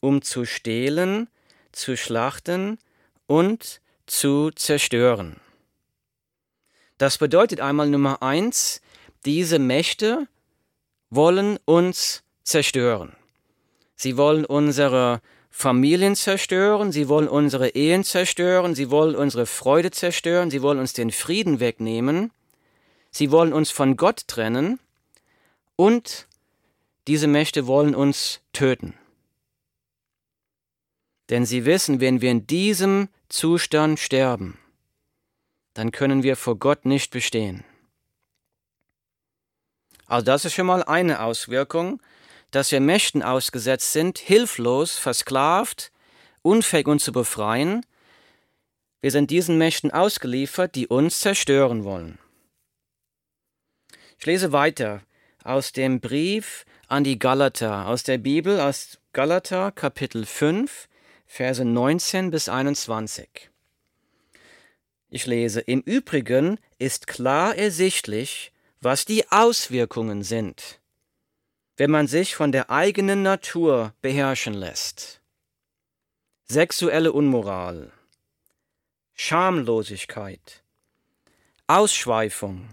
um 0.00 0.22
zu 0.22 0.44
stehlen, 0.44 1.28
zu 1.72 1.96
schlachten 1.96 2.78
und 3.26 3.80
zu 4.06 4.50
zerstören. 4.50 5.36
Das 6.98 7.18
bedeutet 7.18 7.60
einmal 7.60 7.88
Nummer 7.88 8.22
eins, 8.22 8.80
diese 9.24 9.58
Mächte 9.58 10.26
wollen 11.10 11.58
uns 11.64 12.22
zerstören. 12.42 13.14
Sie 13.94 14.16
wollen 14.16 14.44
unsere 14.44 15.20
Familien 15.50 16.14
zerstören, 16.14 16.92
sie 16.92 17.08
wollen 17.08 17.28
unsere 17.28 17.70
Ehen 17.70 18.04
zerstören, 18.04 18.74
sie 18.74 18.90
wollen 18.90 19.16
unsere 19.16 19.46
Freude 19.46 19.90
zerstören, 19.90 20.50
sie 20.50 20.62
wollen 20.62 20.78
uns 20.78 20.92
den 20.92 21.10
Frieden 21.10 21.58
wegnehmen, 21.58 22.30
sie 23.10 23.30
wollen 23.30 23.52
uns 23.52 23.70
von 23.70 23.96
Gott 23.96 24.28
trennen 24.28 24.78
und 25.78 26.26
diese 27.06 27.28
Mächte 27.28 27.66
wollen 27.66 27.94
uns 27.94 28.40
töten. 28.52 28.94
Denn 31.30 31.46
sie 31.46 31.64
wissen, 31.64 32.00
wenn 32.00 32.20
wir 32.20 32.30
in 32.30 32.46
diesem 32.46 33.08
Zustand 33.28 34.00
sterben, 34.00 34.58
dann 35.74 35.92
können 35.92 36.22
wir 36.22 36.36
vor 36.36 36.58
Gott 36.58 36.84
nicht 36.84 37.12
bestehen. 37.12 37.64
Also 40.06 40.24
das 40.24 40.44
ist 40.44 40.54
schon 40.54 40.66
mal 40.66 40.82
eine 40.82 41.20
Auswirkung, 41.20 42.02
dass 42.50 42.72
wir 42.72 42.80
Mächten 42.80 43.22
ausgesetzt 43.22 43.92
sind, 43.92 44.18
hilflos, 44.18 44.96
versklavt, 44.96 45.92
unfähig 46.42 46.88
uns 46.88 47.04
zu 47.04 47.12
befreien. 47.12 47.86
Wir 49.00 49.12
sind 49.12 49.30
diesen 49.30 49.58
Mächten 49.58 49.92
ausgeliefert, 49.92 50.74
die 50.74 50.88
uns 50.88 51.20
zerstören 51.20 51.84
wollen. 51.84 52.18
Ich 54.18 54.26
lese 54.26 54.50
weiter 54.50 55.02
aus 55.48 55.72
dem 55.72 56.00
Brief 56.00 56.66
an 56.88 57.04
die 57.04 57.18
Galater, 57.18 57.86
aus 57.86 58.02
der 58.02 58.18
Bibel, 58.18 58.60
aus 58.60 58.98
Galater 59.12 59.72
Kapitel 59.72 60.26
5, 60.26 60.88
Verse 61.26 61.64
19 61.64 62.30
bis 62.30 62.48
21. 62.48 63.50
Ich 65.08 65.26
lese, 65.26 65.60
im 65.60 65.80
Übrigen 65.80 66.58
ist 66.78 67.06
klar 67.06 67.56
ersichtlich, 67.56 68.52
was 68.82 69.06
die 69.06 69.30
Auswirkungen 69.30 70.22
sind, 70.22 70.80
wenn 71.78 71.90
man 71.90 72.06
sich 72.06 72.34
von 72.34 72.52
der 72.52 72.70
eigenen 72.70 73.22
Natur 73.22 73.94
beherrschen 74.02 74.54
lässt. 74.54 75.22
Sexuelle 76.44 77.12
Unmoral, 77.12 77.90
Schamlosigkeit, 79.14 80.62
Ausschweifung, 81.66 82.68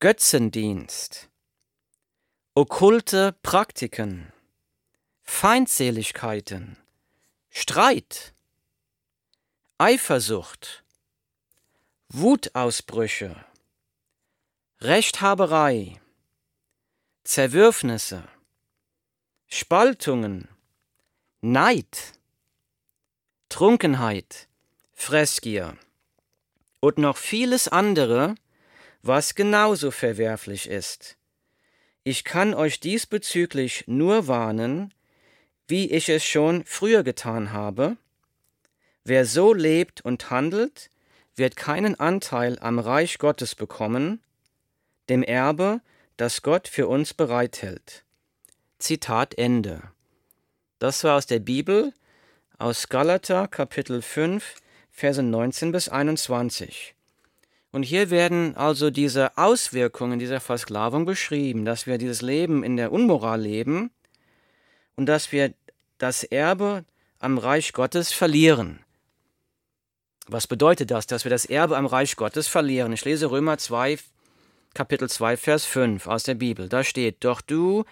Götzendienst, 0.00 1.30
okkulte 2.58 3.34
Praktiken, 3.42 4.32
Feindseligkeiten, 5.22 6.78
Streit, 7.50 8.32
Eifersucht, 9.76 10.82
Wutausbrüche, 12.08 13.36
Rechthaberei, 14.80 16.00
Zerwürfnisse, 17.24 18.26
Spaltungen, 19.48 20.48
Neid, 21.42 22.14
Trunkenheit, 23.50 24.48
Fressgier 24.94 25.76
und 26.80 26.96
noch 26.96 27.18
vieles 27.18 27.68
andere, 27.68 28.34
was 29.02 29.34
genauso 29.34 29.90
verwerflich 29.90 30.70
ist. 30.70 31.18
Ich 32.08 32.22
kann 32.22 32.54
euch 32.54 32.78
diesbezüglich 32.78 33.82
nur 33.88 34.28
warnen, 34.28 34.94
wie 35.66 35.90
ich 35.90 36.08
es 36.08 36.24
schon 36.24 36.62
früher 36.64 37.02
getan 37.02 37.52
habe. 37.52 37.96
Wer 39.02 39.26
so 39.26 39.52
lebt 39.52 40.02
und 40.02 40.30
handelt, 40.30 40.88
wird 41.34 41.56
keinen 41.56 41.98
Anteil 41.98 42.60
am 42.60 42.78
Reich 42.78 43.18
Gottes 43.18 43.56
bekommen, 43.56 44.22
dem 45.08 45.24
Erbe, 45.24 45.80
das 46.16 46.42
Gott 46.42 46.68
für 46.68 46.86
uns 46.86 47.12
bereithält. 47.12 48.04
Zitat 48.78 49.36
Ende. 49.36 49.82
Das 50.78 51.02
war 51.02 51.16
aus 51.16 51.26
der 51.26 51.40
Bibel, 51.40 51.92
aus 52.56 52.88
Galater 52.88 53.48
Kapitel 53.48 54.00
5, 54.00 54.54
Verse 54.92 55.24
19 55.24 55.72
bis 55.72 55.88
21. 55.88 56.95
Und 57.76 57.82
hier 57.82 58.08
werden 58.08 58.56
also 58.56 58.88
diese 58.88 59.36
Auswirkungen 59.36 60.18
dieser 60.18 60.40
Versklavung 60.40 61.04
beschrieben, 61.04 61.66
dass 61.66 61.86
wir 61.86 61.98
dieses 61.98 62.22
Leben 62.22 62.64
in 62.64 62.78
der 62.78 62.90
Unmoral 62.90 63.42
leben 63.42 63.90
und 64.94 65.04
dass 65.04 65.30
wir 65.30 65.52
das 65.98 66.24
Erbe 66.24 66.86
am 67.18 67.36
Reich 67.36 67.74
Gottes 67.74 68.14
verlieren. 68.14 68.80
Was 70.26 70.46
bedeutet 70.46 70.90
das, 70.90 71.06
dass 71.06 71.24
wir 71.26 71.30
das 71.30 71.44
Erbe 71.44 71.76
am 71.76 71.84
Reich 71.84 72.16
Gottes 72.16 72.48
verlieren? 72.48 72.94
Ich 72.94 73.04
lese 73.04 73.30
Römer 73.30 73.58
2, 73.58 73.98
Kapitel 74.72 75.10
2, 75.10 75.36
Vers 75.36 75.66
5 75.66 76.06
aus 76.06 76.22
der 76.22 76.36
Bibel. 76.36 76.70
Da 76.70 76.82
steht, 76.82 77.24
doch 77.26 77.42
du 77.42 77.84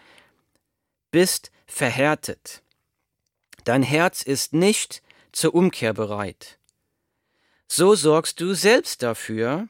bist 1.11 1.51
verhärtet. 1.67 2.63
Dein 3.65 3.83
Herz 3.83 4.23
ist 4.23 4.55
nicht 4.55 5.03
zur 5.31 5.55
Umkehr 5.55 5.93
bereit. 5.93 6.59
So 7.69 7.95
sorgst 7.95 8.41
du 8.41 8.55
selbst 8.55 9.03
dafür, 9.03 9.69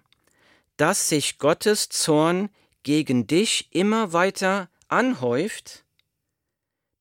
dass 0.77 1.09
sich 1.09 1.39
Gottes 1.39 1.89
Zorn 1.89 2.51
gegen 2.83 3.27
dich 3.27 3.69
immer 3.73 4.13
weiter 4.13 4.69
anhäuft 4.89 5.85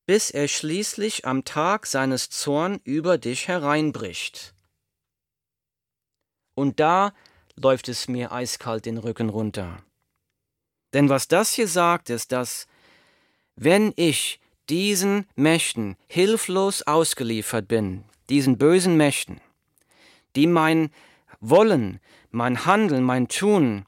bis 0.06 0.30
er 0.30 0.48
schließlich 0.48 1.24
am 1.24 1.44
Tag 1.44 1.86
seines 1.86 2.30
Zorn 2.30 2.80
über 2.84 3.18
dich 3.18 3.48
hereinbricht. 3.48 4.54
Und 6.54 6.78
da 6.78 7.12
läuft 7.56 7.88
es 7.88 8.08
mir 8.08 8.32
eiskalt 8.32 8.86
den 8.86 8.98
Rücken 8.98 9.28
runter. 9.28 9.82
Denn 10.92 11.08
was 11.08 11.26
das 11.26 11.52
hier 11.52 11.68
sagt, 11.68 12.10
ist, 12.10 12.32
dass 12.32 12.66
wenn 13.56 13.92
ich 13.96 14.40
diesen 14.68 15.26
Mächten 15.34 15.96
hilflos 16.06 16.82
ausgeliefert 16.82 17.66
bin, 17.66 18.04
diesen 18.28 18.58
bösen 18.58 18.96
Mächten, 18.96 19.40
die 20.36 20.46
mein 20.46 20.90
Wollen, 21.40 22.00
mein 22.34 22.66
Handeln, 22.66 23.02
mein 23.02 23.28
Tun 23.28 23.86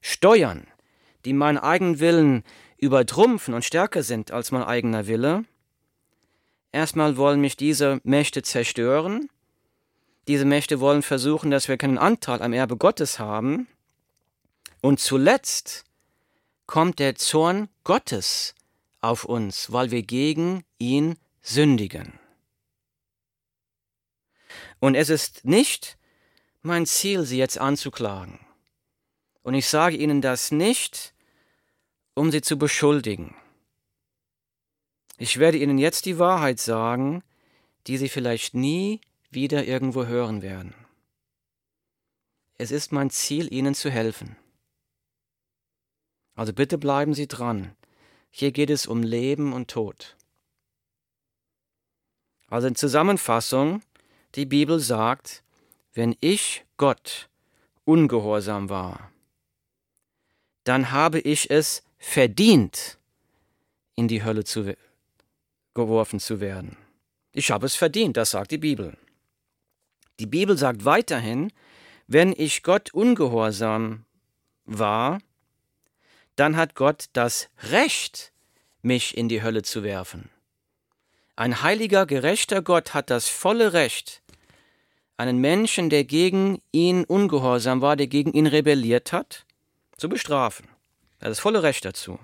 steuern, 0.00 0.66
die 1.24 1.32
meinen 1.32 1.58
eigenen 1.58 2.00
Willen 2.00 2.44
übertrumpfen 2.76 3.54
und 3.54 3.64
stärker 3.64 4.02
sind 4.02 4.30
als 4.30 4.50
mein 4.50 4.62
eigener 4.62 5.06
Wille, 5.06 5.44
Erstmal 6.74 7.16
wollen 7.16 7.40
mich 7.40 7.56
diese 7.56 8.00
Mächte 8.02 8.42
zerstören. 8.42 9.30
Diese 10.26 10.44
Mächte 10.44 10.80
wollen 10.80 11.02
versuchen, 11.02 11.52
dass 11.52 11.68
wir 11.68 11.76
keinen 11.76 11.98
Anteil 11.98 12.42
am 12.42 12.52
Erbe 12.52 12.76
Gottes 12.76 13.20
haben. 13.20 13.68
Und 14.80 14.98
zuletzt 14.98 15.84
kommt 16.66 16.98
der 16.98 17.14
Zorn 17.14 17.68
Gottes 17.84 18.56
auf 19.00 19.24
uns, 19.24 19.70
weil 19.70 19.92
wir 19.92 20.02
gegen 20.02 20.64
ihn 20.78 21.14
sündigen. 21.42 22.18
Und 24.80 24.96
es 24.96 25.10
ist 25.10 25.44
nicht 25.44 25.96
mein 26.64 26.86
Ziel, 26.86 27.24
sie 27.24 27.38
jetzt 27.38 27.58
anzuklagen. 27.58 28.40
Und 29.42 29.54
ich 29.54 29.68
sage 29.68 29.96
Ihnen 29.96 30.20
das 30.22 30.50
nicht, 30.50 31.14
um 32.14 32.30
sie 32.30 32.40
zu 32.40 32.58
beschuldigen. 32.58 33.36
Ich 35.18 35.38
werde 35.38 35.58
Ihnen 35.58 35.78
jetzt 35.78 36.06
die 36.06 36.18
Wahrheit 36.18 36.58
sagen, 36.58 37.22
die 37.86 37.98
Sie 37.98 38.08
vielleicht 38.08 38.54
nie 38.54 39.00
wieder 39.30 39.64
irgendwo 39.64 40.06
hören 40.06 40.42
werden. 40.42 40.74
Es 42.56 42.70
ist 42.70 42.92
mein 42.92 43.10
Ziel, 43.10 43.52
Ihnen 43.52 43.74
zu 43.74 43.90
helfen. 43.90 44.36
Also 46.34 46.52
bitte 46.52 46.78
bleiben 46.78 47.14
Sie 47.14 47.28
dran. 47.28 47.76
Hier 48.30 48.52
geht 48.52 48.70
es 48.70 48.86
um 48.86 49.02
Leben 49.02 49.52
und 49.52 49.70
Tod. 49.70 50.16
Also 52.48 52.68
in 52.68 52.74
Zusammenfassung, 52.74 53.82
die 54.34 54.46
Bibel 54.46 54.80
sagt, 54.80 55.44
wenn 55.94 56.16
ich 56.20 56.64
Gott 56.76 57.28
ungehorsam 57.84 58.68
war, 58.68 59.12
dann 60.64 60.90
habe 60.90 61.20
ich 61.20 61.50
es 61.50 61.84
verdient, 61.98 62.98
in 63.94 64.08
die 64.08 64.24
Hölle 64.24 64.44
zu, 64.44 64.76
geworfen 65.74 66.20
zu 66.20 66.40
werden. 66.40 66.76
Ich 67.32 67.50
habe 67.50 67.66
es 67.66 67.76
verdient, 67.76 68.16
das 68.16 68.30
sagt 68.30 68.50
die 68.50 68.58
Bibel. 68.58 68.96
Die 70.18 70.26
Bibel 70.26 70.56
sagt 70.56 70.84
weiterhin, 70.84 71.52
wenn 72.06 72.32
ich 72.36 72.62
Gott 72.62 72.92
ungehorsam 72.92 74.04
war, 74.64 75.20
dann 76.36 76.56
hat 76.56 76.74
Gott 76.74 77.06
das 77.12 77.48
Recht, 77.70 78.32
mich 78.82 79.16
in 79.16 79.28
die 79.28 79.42
Hölle 79.42 79.62
zu 79.62 79.82
werfen. 79.82 80.30
Ein 81.36 81.62
heiliger, 81.62 82.06
gerechter 82.06 82.62
Gott 82.62 82.94
hat 82.94 83.10
das 83.10 83.28
volle 83.28 83.72
Recht, 83.72 84.22
einen 85.16 85.38
Menschen, 85.38 85.90
der 85.90 86.04
gegen 86.04 86.60
ihn 86.72 87.04
ungehorsam 87.04 87.80
war, 87.80 87.96
der 87.96 88.06
gegen 88.06 88.32
ihn 88.32 88.46
rebelliert 88.46 89.12
hat, 89.12 89.46
zu 89.96 90.08
bestrafen. 90.08 90.66
Er 91.18 91.26
hat 91.26 91.30
das 91.30 91.40
volle 91.40 91.62
Recht 91.62 91.84
dazu. 91.84 92.18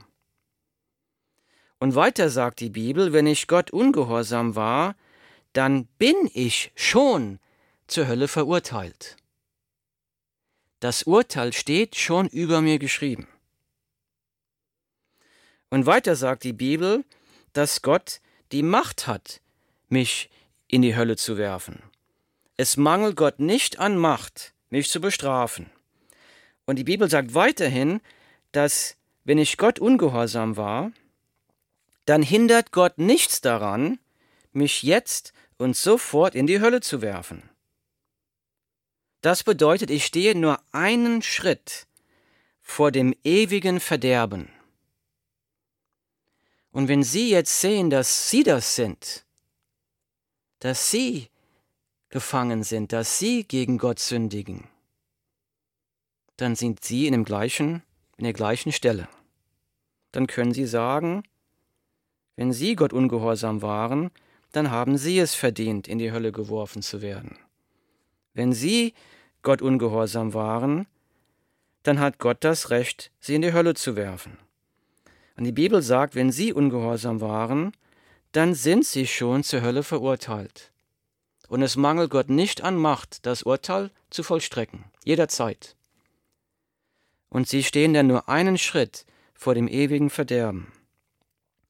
Und 1.79 1.95
weiter 1.95 2.29
sagt 2.29 2.61
die 2.61 2.71
Bibel, 2.71 3.13
wenn 3.13 3.27
ich 3.27 3.47
Gott 3.47 3.71
ungehorsam 3.71 4.55
war, 4.55 4.97
dann 5.53 5.87
bin 5.99 6.15
ich 6.35 6.73
schon 6.75 7.39
zur 7.87 8.07
Hölle 8.07 8.29
verurteilt. 8.29 9.17
Das 10.81 11.05
Urteil 11.05 11.53
steht 11.53 11.97
schon 11.97 12.29
über 12.29 12.61
mir 12.61 12.79
geschrieben. 12.79 13.29
Und 15.71 15.87
weiter 15.87 16.17
sagt 16.17 16.45
die 16.45 16.53
Bibel, 16.53 17.05
dass 17.53 17.83
Gott 17.83 18.21
die 18.53 18.63
Macht 18.63 19.07
hat, 19.07 19.41
mich 19.89 20.31
in 20.69 20.83
die 20.83 20.97
Hölle 20.97 21.17
zu 21.17 21.37
werfen. 21.37 21.83
Es 22.61 22.77
mangelt 22.77 23.17
Gott 23.17 23.41
nicht 23.41 23.79
an 23.79 23.97
Macht, 23.97 24.53
mich 24.69 24.91
zu 24.91 25.01
bestrafen. 25.01 25.71
Und 26.67 26.77
die 26.77 26.85
Bibel 26.85 27.09
sagt 27.09 27.33
weiterhin, 27.33 28.03
dass 28.53 28.99
wenn 29.25 29.39
ich 29.39 29.57
Gott 29.57 29.79
ungehorsam 29.79 30.59
war, 30.59 30.93
dann 32.05 32.21
hindert 32.21 32.71
Gott 32.71 32.99
nichts 32.99 33.41
daran, 33.41 33.99
mich 34.53 34.83
jetzt 34.83 35.33
und 35.57 35.75
sofort 35.75 36.35
in 36.35 36.47
die 36.47 36.61
Hölle 36.61 36.83
zu 36.83 37.01
werfen. 37.01 37.49
Das 39.23 39.43
bedeutet, 39.43 39.89
ich 39.89 40.05
stehe 40.05 40.35
nur 40.35 40.61
einen 40.71 41.23
Schritt 41.23 41.87
vor 42.61 42.93
dem 42.93 43.15
ewigen 43.25 43.81
Verderben. 43.81 44.51
Und 46.73 46.89
wenn 46.89 47.05
Sie 47.05 47.31
jetzt 47.31 47.59
sehen, 47.59 47.89
dass 47.89 48.29
Sie 48.29 48.43
das 48.43 48.77
sind, 48.77 49.25
dass 50.59 50.91
Sie 50.91 51.30
gefangen 52.11 52.63
sind, 52.63 52.93
dass 52.93 53.19
Sie 53.19 53.45
gegen 53.45 53.79
Gott 53.79 53.99
sündigen, 53.99 54.69
dann 56.37 56.57
sind 56.57 56.85
Sie 56.85 57.07
in, 57.07 57.13
dem 57.13 57.25
gleichen, 57.25 57.83
in 58.17 58.25
der 58.25 58.33
gleichen 58.33 58.73
Stelle. 58.73 59.09
Dann 60.13 60.27
können 60.27 60.53
Sie 60.53 60.67
sagen, 60.67 61.23
wenn 62.37 62.53
Sie 62.53 62.75
Gott 62.75 62.93
ungehorsam 62.93 63.63
waren, 63.63 64.11
dann 64.53 64.71
haben 64.71 64.97
Sie 64.97 65.19
es 65.19 65.35
verdient, 65.35 65.87
in 65.87 65.99
die 65.99 66.11
Hölle 66.11 66.33
geworfen 66.33 66.83
zu 66.83 67.03
werden. 67.03 67.39
Wenn 68.35 68.53
Sie 68.53 68.95
Gott 69.43 69.63
ungehorsam 69.63 70.35
waren, 70.35 70.87
dann 71.83 72.01
hat 72.01 72.19
Gott 72.19 72.39
das 72.41 72.71
Recht, 72.71 73.11
Sie 73.21 73.35
in 73.35 73.43
die 73.43 73.53
Hölle 73.53 73.75
zu 73.75 73.97
werfen. 73.97 74.37
Und 75.37 75.45
die 75.45 75.53
Bibel 75.53 75.81
sagt, 75.83 76.15
wenn 76.15 76.33
Sie 76.33 76.53
ungehorsam 76.53 77.21
waren, 77.21 77.73
dann 78.33 78.55
sind 78.55 78.85
Sie 78.85 79.07
schon 79.07 79.43
zur 79.43 79.63
Hölle 79.63 79.83
verurteilt. 79.83 80.73
Und 81.51 81.63
es 81.63 81.75
mangelt 81.75 82.13
Gott 82.13 82.31
nicht 82.31 82.61
an 82.63 82.77
Macht, 82.77 83.27
das 83.27 83.43
Urteil 83.43 83.91
zu 84.09 84.23
vollstrecken, 84.23 84.85
jederzeit. 85.05 85.75
Und 87.29 87.49
Sie 87.49 87.65
stehen 87.65 87.93
dann 87.93 88.07
nur 88.07 88.29
einen 88.29 88.57
Schritt 88.57 89.05
vor 89.35 89.57
dem 89.57 89.67
ewigen 89.67 90.11
Verderben. 90.11 90.73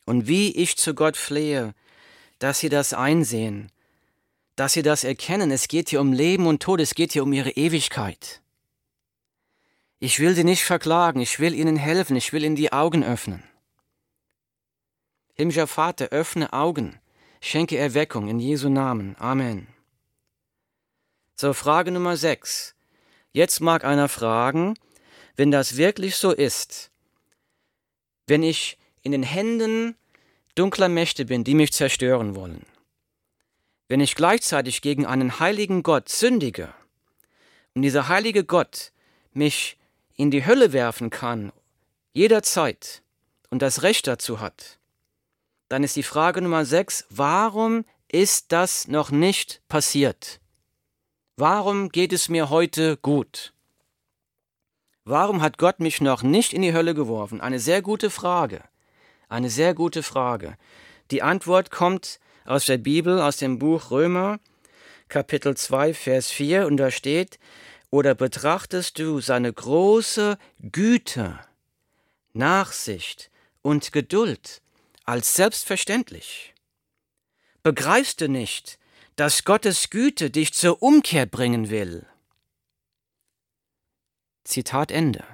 Und 0.05 0.29
wie 0.29 0.55
ich 0.55 0.77
zu 0.77 0.95
Gott 0.95 1.17
flehe, 1.17 1.75
dass 2.39 2.61
Sie 2.61 2.69
das 2.69 2.93
einsehen, 2.93 3.73
dass 4.55 4.75
Sie 4.75 4.83
das 4.83 5.03
erkennen, 5.03 5.51
es 5.51 5.67
geht 5.67 5.89
hier 5.89 6.03
um 6.03 6.13
Leben 6.13 6.47
und 6.47 6.63
Tod, 6.63 6.79
es 6.79 6.95
geht 6.95 7.13
hier 7.13 7.23
um 7.23 7.33
Ihre 7.33 7.53
Ewigkeit. 7.53 8.43
Ich 9.99 10.19
will 10.19 10.35
Sie 10.35 10.45
nicht 10.45 10.65
verklagen, 10.65 11.23
ich 11.23 11.41
will 11.41 11.55
Ihnen 11.55 11.77
helfen, 11.77 12.17
ich 12.17 12.35
will 12.35 12.45
Ihnen 12.45 12.57
die 12.57 12.75
Augen 12.75 13.03
öffnen. 13.03 13.43
Himmlischer 15.33 15.67
Vater, 15.67 16.09
öffne 16.09 16.53
Augen, 16.53 17.01
schenke 17.41 17.79
Erweckung 17.79 18.29
in 18.29 18.39
Jesu 18.39 18.69
Namen. 18.69 19.17
Amen. 19.19 19.67
So, 21.37 21.53
Frage 21.53 21.91
Nummer 21.91 22.17
6. 22.17 22.75
Jetzt 23.33 23.61
mag 23.61 23.85
einer 23.85 24.09
fragen, 24.09 24.75
wenn 25.37 25.51
das 25.51 25.77
wirklich 25.77 26.17
so 26.17 26.33
ist, 26.33 26.91
wenn 28.27 28.43
ich 28.43 28.77
in 29.03 29.13
den 29.13 29.23
Händen 29.23 29.97
dunkler 30.55 30.89
Mächte 30.89 31.25
bin, 31.25 31.45
die 31.45 31.55
mich 31.55 31.73
zerstören 31.73 32.35
wollen, 32.35 32.67
wenn 33.89 34.01
ich 34.01 34.15
gleichzeitig 34.15 34.83
gegen 34.83 35.07
einen 35.07 35.41
heiligen 35.41 35.83
Gott 35.83 36.09
sündige 36.09 36.75
und 37.75 37.83
dieser 37.83 38.09
heilige 38.09 38.45
Gott 38.45 38.93
mich 39.33 39.79
in 40.17 40.31
die 40.31 40.45
Hölle 40.45 40.73
werfen 40.73 41.09
kann, 41.09 41.53
jederzeit 42.13 43.03
und 43.49 43.63
das 43.63 43.83
Recht 43.83 44.07
dazu 44.07 44.41
hat, 44.41 44.80
dann 45.71 45.85
ist 45.85 45.95
die 45.95 46.03
Frage 46.03 46.43
Nummer 46.43 46.65
6, 46.65 47.07
warum 47.11 47.85
ist 48.09 48.51
das 48.51 48.89
noch 48.89 49.13
nicht 49.13 49.63
passiert? 49.69 50.41
Warum 51.37 51.91
geht 51.91 52.13
es 52.13 52.29
mir 52.29 52.51
heute 52.51 52.97
gut? 52.97 53.55
Warum 55.05 55.43
hat 55.43 55.59
Gott 55.59 55.79
mich 55.79 56.01
noch 56.01 56.25
nicht 56.25 56.53
in 56.53 56.63
die 56.63 56.75
Hölle 56.75 56.93
geworfen? 56.93 57.41
Eine 57.41 57.61
sehr 57.61 57.83
gute 57.83 58.11
Frage. 58.11 58.65
Eine 59.29 59.49
sehr 59.49 59.75
gute 59.75 60.03
Frage. 60.03 60.57
Die 61.13 61.23
Antwort 61.23 61.71
kommt 61.71 62.19
aus 62.45 62.67
der 62.67 62.79
Bibel, 62.79 63.21
aus 63.21 63.37
dem 63.37 63.61
Buch 63.61 63.93
Römer, 63.93 64.41
Kapitel 65.09 65.57
2, 65.57 65.95
Vers 65.95 66.31
4, 66.31 66.67
und 66.67 66.79
da 66.79 66.91
steht, 66.91 67.39
oder 67.91 68.17
betrachtest 68.17 68.99
du 68.99 69.21
seine 69.21 69.53
große 69.53 70.37
Güte, 70.73 71.39
Nachsicht 72.33 73.31
und 73.63 73.93
Geduld, 73.93 74.63
als 75.11 75.35
selbstverständlich. 75.35 76.55
Begreifst 77.65 78.21
du 78.21 78.29
nicht, 78.29 78.79
dass 79.17 79.43
Gottes 79.43 79.91
Güte 79.91 80.31
dich 80.31 80.55
zur 80.55 80.85
Umkehr 80.85 81.27
bringen 81.27 81.69
will? 81.69 82.07
Zitat 84.45 84.93
Ende. 84.93 85.25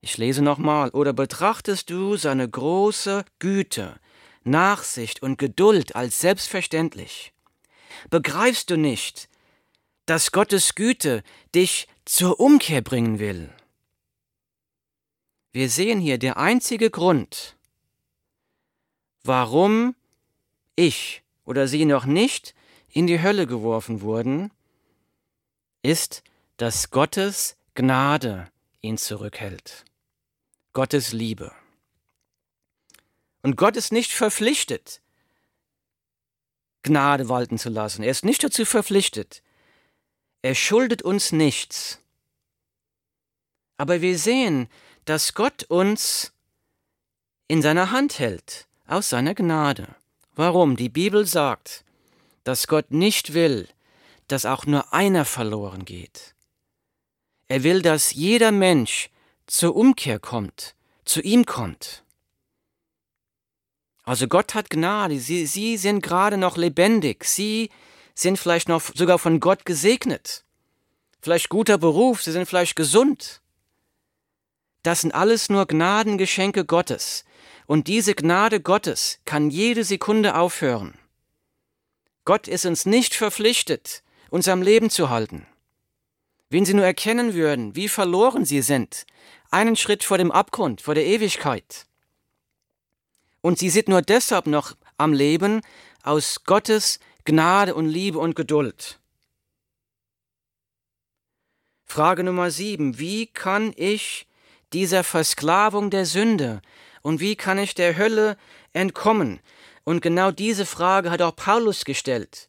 Ich 0.00 0.16
lese 0.16 0.42
nochmal. 0.42 0.90
Oder 0.90 1.12
betrachtest 1.12 1.90
du 1.90 2.16
seine 2.16 2.48
große 2.48 3.24
Güte, 3.40 3.98
Nachsicht 4.44 5.22
und 5.22 5.38
Geduld 5.38 5.96
als 5.96 6.20
selbstverständlich? 6.20 7.32
Begreifst 8.10 8.70
du 8.70 8.76
nicht, 8.76 9.28
dass 10.06 10.30
Gottes 10.30 10.76
Güte 10.76 11.24
dich 11.52 11.88
zur 12.04 12.38
Umkehr 12.38 12.80
bringen 12.80 13.18
will? 13.18 13.52
Wir 15.50 15.68
sehen 15.68 15.98
hier 15.98 16.18
der 16.18 16.36
einzige 16.36 16.90
Grund, 16.90 17.56
warum 19.24 19.94
ich 20.76 21.22
oder 21.44 21.68
sie 21.68 21.84
noch 21.84 22.04
nicht 22.04 22.54
in 22.88 23.06
die 23.06 23.22
Hölle 23.22 23.46
geworfen 23.46 24.00
wurden, 24.00 24.50
ist, 25.82 26.22
dass 26.56 26.90
Gottes 26.90 27.56
Gnade 27.74 28.50
ihn 28.80 28.98
zurückhält. 28.98 29.84
Gottes 30.72 31.12
Liebe. 31.12 31.52
Und 33.42 33.56
Gott 33.56 33.76
ist 33.76 33.92
nicht 33.92 34.12
verpflichtet, 34.12 35.00
Gnade 36.82 37.28
walten 37.28 37.58
zu 37.58 37.68
lassen. 37.68 38.02
Er 38.02 38.10
ist 38.10 38.24
nicht 38.24 38.42
dazu 38.42 38.64
verpflichtet. 38.64 39.42
Er 40.42 40.54
schuldet 40.54 41.02
uns 41.02 41.30
nichts. 41.32 42.00
Aber 43.76 44.00
wir 44.00 44.18
sehen, 44.18 44.68
dass 45.04 45.34
Gott 45.34 45.64
uns 45.64 46.32
in 47.46 47.62
seiner 47.62 47.90
Hand 47.90 48.18
hält 48.18 48.66
aus 48.92 49.08
seiner 49.08 49.34
Gnade. 49.34 49.88
Warum? 50.34 50.76
Die 50.76 50.88
Bibel 50.88 51.26
sagt, 51.26 51.84
dass 52.44 52.66
Gott 52.66 52.90
nicht 52.90 53.34
will, 53.34 53.68
dass 54.28 54.46
auch 54.46 54.66
nur 54.66 54.92
einer 54.92 55.24
verloren 55.24 55.84
geht. 55.84 56.34
Er 57.48 57.62
will, 57.62 57.82
dass 57.82 58.14
jeder 58.14 58.52
Mensch 58.52 59.10
zur 59.46 59.76
Umkehr 59.76 60.18
kommt, 60.18 60.74
zu 61.04 61.20
ihm 61.20 61.44
kommt. 61.44 62.04
Also 64.04 64.26
Gott 64.26 64.54
hat 64.54 64.70
Gnade, 64.70 65.18
sie, 65.20 65.46
sie 65.46 65.76
sind 65.76 66.02
gerade 66.02 66.36
noch 66.36 66.56
lebendig, 66.56 67.24
sie 67.24 67.70
sind 68.14 68.38
vielleicht 68.38 68.68
noch 68.68 68.82
sogar 68.94 69.18
von 69.18 69.38
Gott 69.38 69.64
gesegnet, 69.64 70.44
vielleicht 71.20 71.48
guter 71.48 71.78
Beruf, 71.78 72.22
sie 72.22 72.32
sind 72.32 72.46
vielleicht 72.46 72.74
gesund. 72.74 73.40
Das 74.82 75.02
sind 75.02 75.14
alles 75.14 75.48
nur 75.48 75.66
Gnadengeschenke 75.66 76.64
Gottes. 76.64 77.24
Und 77.72 77.88
diese 77.88 78.14
Gnade 78.14 78.60
Gottes 78.60 79.18
kann 79.24 79.48
jede 79.48 79.82
Sekunde 79.82 80.34
aufhören. 80.34 80.92
Gott 82.26 82.46
ist 82.46 82.66
uns 82.66 82.84
nicht 82.84 83.14
verpflichtet, 83.14 84.02
uns 84.28 84.46
am 84.46 84.60
Leben 84.60 84.90
zu 84.90 85.08
halten. 85.08 85.46
Wenn 86.50 86.66
Sie 86.66 86.74
nur 86.74 86.84
erkennen 86.84 87.32
würden, 87.32 87.74
wie 87.74 87.88
verloren 87.88 88.44
Sie 88.44 88.60
sind, 88.60 89.06
einen 89.50 89.74
Schritt 89.74 90.04
vor 90.04 90.18
dem 90.18 90.30
Abgrund, 90.30 90.82
vor 90.82 90.94
der 90.94 91.06
Ewigkeit. 91.06 91.86
Und 93.40 93.58
Sie 93.58 93.70
sind 93.70 93.88
nur 93.88 94.02
deshalb 94.02 94.46
noch 94.46 94.76
am 94.98 95.14
Leben 95.14 95.62
aus 96.02 96.44
Gottes 96.44 97.00
Gnade 97.24 97.74
und 97.74 97.88
Liebe 97.88 98.18
und 98.18 98.36
Geduld. 98.36 99.00
Frage 101.86 102.22
Nummer 102.22 102.50
sieben. 102.50 102.98
Wie 102.98 103.28
kann 103.28 103.72
ich 103.76 104.26
dieser 104.74 105.04
Versklavung 105.04 105.88
der 105.88 106.04
Sünde 106.04 106.60
und 107.02 107.20
wie 107.20 107.36
kann 107.36 107.58
ich 107.58 107.74
der 107.74 107.96
Hölle 107.96 108.36
entkommen? 108.72 109.40
Und 109.84 110.00
genau 110.00 110.30
diese 110.30 110.64
Frage 110.64 111.10
hat 111.10 111.20
auch 111.20 111.36
Paulus 111.36 111.84
gestellt. 111.84 112.48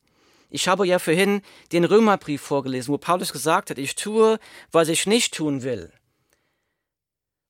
Ich 0.50 0.68
habe 0.68 0.86
ja 0.86 1.00
vorhin 1.00 1.42
den 1.72 1.84
Römerbrief 1.84 2.42
vorgelesen, 2.42 2.94
wo 2.94 3.00
Paulus 3.00 3.34
gesagt 3.34 3.72
hat, 3.72 3.80
ich 3.80 3.96
tue, 3.96 4.40
was 4.72 4.88
ich 4.88 5.08
nicht 5.08 5.34
tun 5.34 5.64
will. 5.64 5.92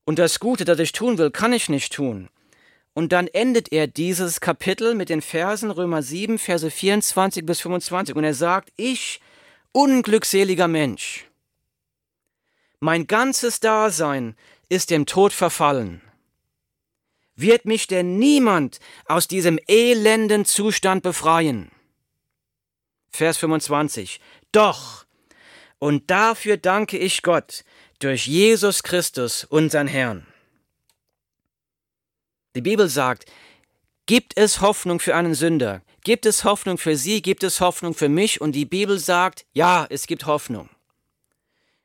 Und 0.06 0.20
das 0.20 0.40
Gute, 0.40 0.64
das 0.64 0.80
ich 0.80 0.94
tun 0.94 1.18
will, 1.18 1.30
kann 1.30 1.52
ich 1.52 1.68
nicht 1.68 1.92
tun. 1.94 2.30
Und 2.94 3.12
dann 3.12 3.28
endet 3.28 3.74
er 3.74 3.88
dieses 3.88 4.40
Kapitel 4.40 4.96
mit 4.96 5.10
den 5.10 5.22
Versen 5.22 5.72
Römer 5.72 6.02
7, 6.02 6.40
Verse 6.40 6.70
24 6.70 7.46
bis 7.46 7.60
25. 7.62 8.16
Und 8.16 8.24
er 8.24 8.36
sagt, 8.36 8.72
ich, 8.78 9.20
unglückseliger 9.74 10.68
Mensch, 10.68 11.26
mein 12.80 13.08
ganzes 13.08 13.60
Dasein 13.60 14.36
ist 14.70 14.92
dem 14.92 15.06
Tod 15.06 15.34
verfallen 15.34 16.02
wird 17.36 17.66
mich 17.66 17.88
denn 17.88 18.18
niemand 18.18 18.80
aus 19.06 19.28
diesem 19.28 19.60
elenden 19.68 20.46
Zustand 20.46 21.04
befreien? 21.04 21.72
Vers 23.10 23.38
25. 23.38 24.20
Doch, 24.52 25.06
und 25.80 26.10
dafür 26.10 26.58
danke 26.58 26.98
ich 26.98 27.22
Gott 27.22 27.64
durch 28.00 28.28
Jesus 28.28 28.84
Christus, 28.84 29.44
unseren 29.44 29.88
Herrn. 29.88 30.26
Die 32.56 32.62
Bibel 32.62 32.88
sagt, 32.88 33.26
gibt 34.06 34.38
es 34.38 34.62
Hoffnung 34.62 35.00
für 35.00 35.16
einen 35.16 35.36
Sünder? 35.36 35.82
Gibt 36.04 36.26
es 36.26 36.44
Hoffnung 36.44 36.78
für 36.78 36.96
Sie? 36.96 37.22
Gibt 37.22 37.44
es 37.44 37.62
Hoffnung 37.62 37.94
für 37.94 38.10
mich? 38.10 38.42
Und 38.42 38.54
die 38.54 38.66
Bibel 38.66 39.00
sagt, 39.00 39.46
ja, 39.54 39.88
es 39.90 40.06
gibt 40.06 40.26
Hoffnung. 40.26 40.70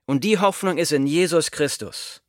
Und 0.07 0.25
die 0.25 0.39
Hoffnung 0.39 0.79
ist 0.79 0.93
in 0.93 1.07
Jesus 1.07 1.51
Christus. 1.51 2.23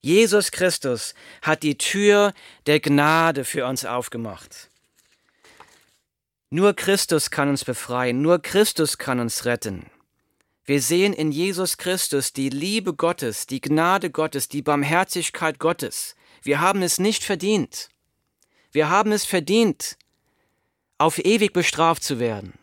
Jesus 0.00 0.52
Christus 0.52 1.14
hat 1.42 1.62
die 1.62 1.76
Tür 1.76 2.32
der 2.66 2.80
Gnade 2.80 3.44
für 3.44 3.66
uns 3.66 3.84
aufgemacht. 3.84 4.70
Nur 6.50 6.74
Christus 6.74 7.30
kann 7.30 7.48
uns 7.48 7.64
befreien, 7.64 8.22
nur 8.22 8.40
Christus 8.40 8.96
kann 8.98 9.20
uns 9.20 9.44
retten. 9.44 9.90
Wir 10.64 10.80
sehen 10.80 11.12
in 11.12 11.32
Jesus 11.32 11.78
Christus 11.78 12.32
die 12.32 12.48
Liebe 12.48 12.94
Gottes, 12.94 13.46
die 13.46 13.60
Gnade 13.60 14.10
Gottes, 14.10 14.48
die 14.48 14.62
Barmherzigkeit 14.62 15.58
Gottes. 15.58 16.14
Wir 16.42 16.60
haben 16.60 16.82
es 16.82 16.98
nicht 16.98 17.24
verdient. 17.24 17.88
Wir 18.70 18.88
haben 18.90 19.12
es 19.12 19.24
verdient, 19.24 19.96
auf 20.98 21.18
ewig 21.18 21.52
bestraft 21.52 22.02
zu 22.02 22.18
werden. 22.18 22.58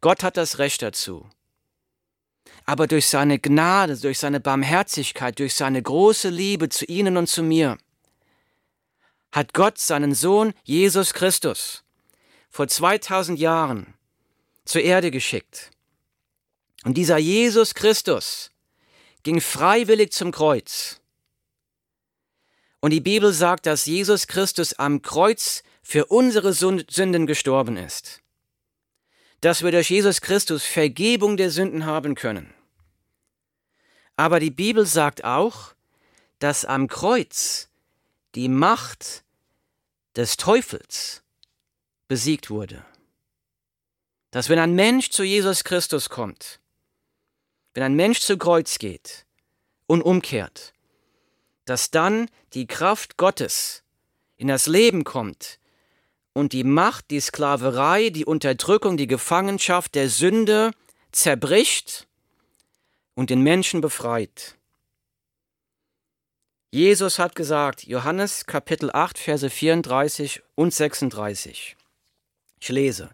Gott 0.00 0.22
hat 0.22 0.36
das 0.36 0.58
Recht 0.58 0.82
dazu 0.82 1.28
aber 2.64 2.86
durch 2.86 3.08
seine 3.08 3.38
Gnade, 3.38 3.96
durch 3.96 4.18
seine 4.18 4.40
Barmherzigkeit, 4.40 5.38
durch 5.38 5.54
seine 5.54 5.82
große 5.82 6.30
Liebe 6.30 6.68
zu 6.68 6.84
ihnen 6.86 7.16
und 7.16 7.28
zu 7.28 7.42
mir, 7.42 7.76
hat 9.32 9.52
Gott 9.52 9.78
seinen 9.78 10.14
Sohn 10.14 10.54
Jesus 10.62 11.12
Christus 11.12 11.84
vor 12.48 12.68
2000 12.68 13.38
Jahren 13.38 13.94
zur 14.64 14.82
Erde 14.82 15.10
geschickt. 15.10 15.70
Und 16.84 16.94
dieser 16.94 17.18
Jesus 17.18 17.74
Christus 17.74 18.50
ging 19.22 19.40
freiwillig 19.40 20.12
zum 20.12 20.30
Kreuz. 20.30 21.00
Und 22.80 22.90
die 22.90 23.00
Bibel 23.00 23.32
sagt, 23.32 23.66
dass 23.66 23.86
Jesus 23.86 24.26
Christus 24.26 24.74
am 24.74 25.02
Kreuz 25.02 25.62
für 25.82 26.06
unsere 26.06 26.52
Sünden 26.52 27.26
gestorben 27.26 27.76
ist 27.76 28.23
dass 29.44 29.62
wir 29.62 29.72
durch 29.72 29.90
Jesus 29.90 30.22
Christus 30.22 30.64
Vergebung 30.64 31.36
der 31.36 31.50
Sünden 31.50 31.84
haben 31.84 32.14
können. 32.14 32.54
Aber 34.16 34.40
die 34.40 34.50
Bibel 34.50 34.86
sagt 34.86 35.22
auch, 35.22 35.74
dass 36.38 36.64
am 36.64 36.88
Kreuz 36.88 37.68
die 38.34 38.48
Macht 38.48 39.22
des 40.16 40.38
Teufels 40.38 41.22
besiegt 42.08 42.48
wurde. 42.48 42.86
Dass 44.30 44.48
wenn 44.48 44.58
ein 44.58 44.74
Mensch 44.74 45.10
zu 45.10 45.24
Jesus 45.24 45.62
Christus 45.62 46.08
kommt, 46.08 46.58
wenn 47.74 47.82
ein 47.82 47.96
Mensch 47.96 48.20
zu 48.20 48.38
Kreuz 48.38 48.78
geht 48.78 49.26
und 49.86 50.00
umkehrt, 50.00 50.72
dass 51.66 51.90
dann 51.90 52.30
die 52.54 52.66
Kraft 52.66 53.18
Gottes 53.18 53.82
in 54.38 54.48
das 54.48 54.66
Leben 54.66 55.04
kommt, 55.04 55.58
und 56.34 56.52
die 56.52 56.64
Macht, 56.64 57.10
die 57.10 57.20
Sklaverei, 57.20 58.10
die 58.10 58.26
Unterdrückung, 58.26 58.98
die 58.98 59.06
Gefangenschaft 59.06 59.94
der 59.94 60.10
Sünde 60.10 60.72
zerbricht 61.12 62.06
und 63.14 63.30
den 63.30 63.40
Menschen 63.40 63.80
befreit. 63.80 64.56
Jesus 66.70 67.20
hat 67.20 67.36
gesagt, 67.36 67.84
Johannes 67.84 68.46
Kapitel 68.46 68.90
8, 68.92 69.16
Verse 69.16 69.48
34 69.48 70.42
und 70.56 70.74
36. 70.74 71.76
Ich 72.60 72.68
lese. 72.68 73.12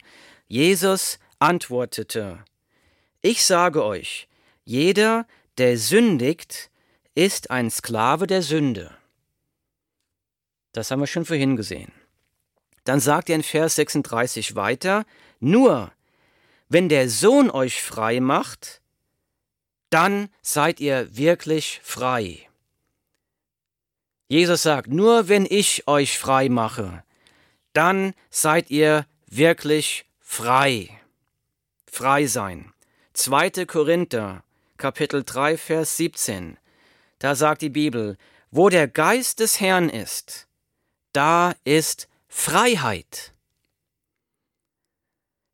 Jesus 0.49 1.19
antwortete, 1.39 2.43
Ich 3.21 3.45
sage 3.45 3.85
euch, 3.85 4.29
jeder, 4.65 5.27
der 5.59 5.77
sündigt, 5.77 6.71
ist 7.15 7.51
ein 7.51 7.71
Sklave 7.71 8.27
der 8.27 8.41
Sünde. 8.41 8.97
Das 10.73 10.91
haben 10.91 11.01
wir 11.01 11.07
schon 11.07 11.27
vorhin 11.27 11.57
gesehen. 11.57 11.93
Dann 12.85 13.01
sagt 13.01 13.29
er 13.29 13.37
in 13.37 13.43
Vers 13.43 13.75
36 13.77 14.55
weiter, 14.55 15.05
nur 15.39 15.93
wenn 16.69 16.89
der 16.89 17.09
Sohn 17.09 17.51
euch 17.51 17.83
frei 17.83 18.21
macht, 18.21 18.81
dann 19.91 20.29
seid 20.41 20.81
ihr 20.81 21.09
wirklich 21.17 21.81
frei. 21.83 22.49
Jesus 24.29 24.63
sagt, 24.63 24.89
nur 24.89 25.29
wenn 25.29 25.45
ich 25.45 25.89
euch 25.89 26.17
frei 26.17 26.49
mache, 26.49 27.03
dann 27.73 28.15
seid 28.31 28.71
ihr 28.71 29.07
wirklich 29.27 30.05
frei. 30.21 30.91
Frei 31.91 32.27
sein. 32.27 32.73
2. 33.15 33.67
Korinther, 33.67 34.45
Kapitel 34.77 35.25
3, 35.25 35.59
Vers 35.59 35.97
17. 35.97 36.57
Da 37.19 37.35
sagt 37.35 37.63
die 37.63 37.69
Bibel, 37.69 38.17
wo 38.53 38.69
der 38.69 38.87
Geist 38.87 39.41
des 39.41 39.61
Herrn 39.61 39.89
ist, 39.89 40.47
da 41.13 41.55
ist 41.65 42.09
Freiheit. 42.33 43.35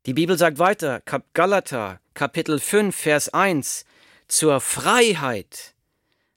Die 0.05 0.13
Bibel 0.13 0.39
sagt 0.39 0.59
weiter, 0.59 1.03
Galater 1.33 2.01
Kapitel 2.13 2.61
5, 2.61 2.95
Vers 2.95 3.31
1, 3.31 3.87
zur 4.29 4.61
Freiheit 4.61 5.75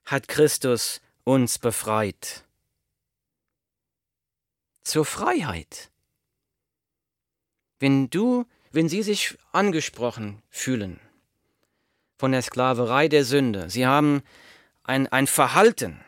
hat 0.06 0.30
Christus 0.30 1.02
uns 1.26 1.60
befreit. 1.60 2.46
Zur 4.82 5.06
Freiheit. 5.06 5.92
Wenn 7.78 8.10
du, 8.10 8.46
wenn 8.72 8.88
Sie 8.88 9.04
sich 9.04 9.38
angesprochen 9.52 10.42
fühlen 10.50 11.02
von 12.18 12.32
der 12.32 12.42
Sklaverei 12.42 13.10
der 13.10 13.26
Sünde, 13.26 13.70
Sie 13.70 13.86
haben 13.86 14.24
ein, 14.84 15.06
ein 15.08 15.28
Verhalten, 15.28 16.00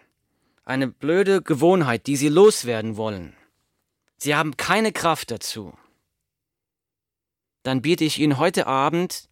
eine 0.64 0.88
blöde 0.88 1.42
Gewohnheit, 1.42 2.08
die 2.08 2.16
Sie 2.16 2.30
loswerden 2.30 2.96
wollen, 2.96 3.36
Sie 4.24 4.36
haben 4.36 4.56
keine 4.56 4.92
Kraft 4.92 5.32
dazu. 5.32 5.74
Dann 7.64 7.82
biete 7.82 8.04
ich 8.04 8.20
Ihnen 8.20 8.38
heute 8.38 8.68
Abend 8.68 9.28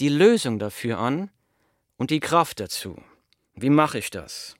die 0.00 0.08
Lösung 0.08 0.58
dafür 0.58 0.98
an 0.98 1.30
und 1.96 2.10
die 2.10 2.18
Kraft 2.18 2.58
dazu. 2.58 3.00
Wie 3.54 3.70
mache 3.70 3.98
ich 3.98 4.10
das? 4.10 4.56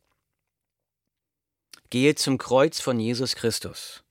Gehe 1.90 2.14
zum 2.14 2.38
Kreuz 2.38 2.78
von 2.78 3.00
Jesus 3.00 3.34
Christus. 3.34 4.04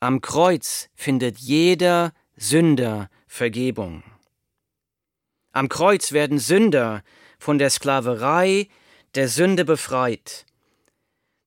Am 0.00 0.20
Kreuz 0.20 0.88
findet 0.96 1.38
jeder 1.38 2.12
Sünder 2.34 3.08
Vergebung. 3.28 4.02
Am 5.52 5.68
Kreuz 5.68 6.10
werden 6.10 6.40
Sünder 6.40 7.04
von 7.38 7.58
der 7.58 7.70
Sklaverei 7.70 8.70
der 9.14 9.28
Sünde 9.28 9.64
befreit 9.64 10.46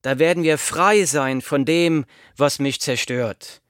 da 0.01 0.19
werden 0.19 0.43
wir 0.43 0.57
frei 0.57 1.05
sein 1.05 1.41
von 1.41 1.65
dem, 1.65 2.05
was 2.38 2.59
mich 2.59 2.79
zerstört. 2.79 3.62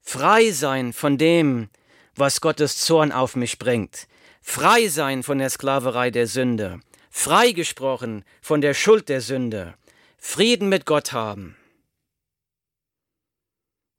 Frei 0.00 0.50
sein 0.50 0.92
von 0.92 1.18
dem, 1.18 1.68
was 2.14 2.40
Gottes 2.40 2.78
Zorn 2.78 3.12
auf 3.12 3.36
mich 3.36 3.58
bringt. 3.58 4.06
Frei 4.42 4.88
sein 4.88 5.22
von 5.22 5.38
der 5.38 5.50
Sklaverei 5.50 6.10
der 6.10 6.26
Sünde. 6.26 6.80
freigesprochen 7.14 8.24
von 8.40 8.62
der 8.62 8.72
Schuld 8.72 9.10
der 9.10 9.20
Sünde, 9.20 9.74
Frieden 10.16 10.70
mit 10.70 10.86
Gott 10.86 11.12
haben. 11.12 11.56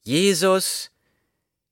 Jesus 0.02 0.92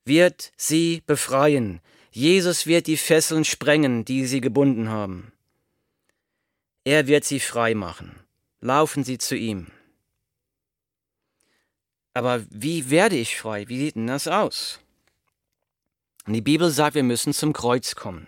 wird 0.06 0.52
sie 0.56 1.02
befreien. 1.08 1.82
Jesus 2.12 2.67
wird 2.67 2.86
die 2.88 2.97
Fesseln 2.97 3.43
sprengen, 3.43 4.06
die 4.06 4.26
sie 4.26 4.39
gebunden 4.39 4.89
haben. 4.89 5.34
Er 6.84 7.08
wird 7.08 7.26
sie 7.26 7.39
frei 7.39 7.74
machen. 7.74 8.19
Laufen 8.60 9.04
Sie 9.04 9.17
zu 9.17 9.36
ihm. 9.36 9.67
Aber 12.13 12.43
wie 12.50 12.89
werde 12.89 13.15
ich 13.15 13.38
frei? 13.38 13.67
Wie 13.67 13.78
sieht 13.78 13.95
denn 13.95 14.08
das 14.08 14.28
aus? 14.28 14.80
Und 16.26 16.34
die 16.34 16.41
Bibel 16.41 16.69
sagt, 16.69 16.95
wir 16.95 17.04
müssen 17.04 17.34
zum 17.34 17.54
Kreuz 17.54 17.95
kommen. 17.95 18.28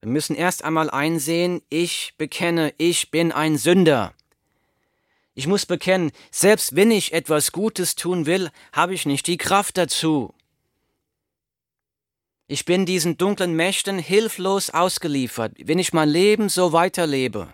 Wir 0.00 0.10
müssen 0.10 0.36
erst 0.36 0.64
einmal 0.64 0.90
einsehen, 0.90 1.60
ich 1.70 2.14
bekenne, 2.18 2.72
ich 2.78 3.10
bin 3.10 3.32
ein 3.32 3.58
Sünder. 3.58 4.14
Ich 5.34 5.46
muss 5.46 5.66
bekennen, 5.66 6.12
selbst 6.30 6.76
wenn 6.76 6.90
ich 6.90 7.12
etwas 7.12 7.52
Gutes 7.52 7.94
tun 7.94 8.26
will, 8.26 8.50
habe 8.72 8.94
ich 8.94 9.06
nicht 9.06 9.26
die 9.26 9.36
Kraft 9.36 9.76
dazu. 9.76 10.34
Ich 12.46 12.64
bin 12.64 12.86
diesen 12.86 13.18
dunklen 13.18 13.54
Mächten 13.54 13.98
hilflos 13.98 14.70
ausgeliefert. 14.70 15.52
Wenn 15.58 15.78
ich 15.78 15.92
mein 15.92 16.08
Leben 16.08 16.48
so 16.48 16.72
weiterlebe, 16.72 17.52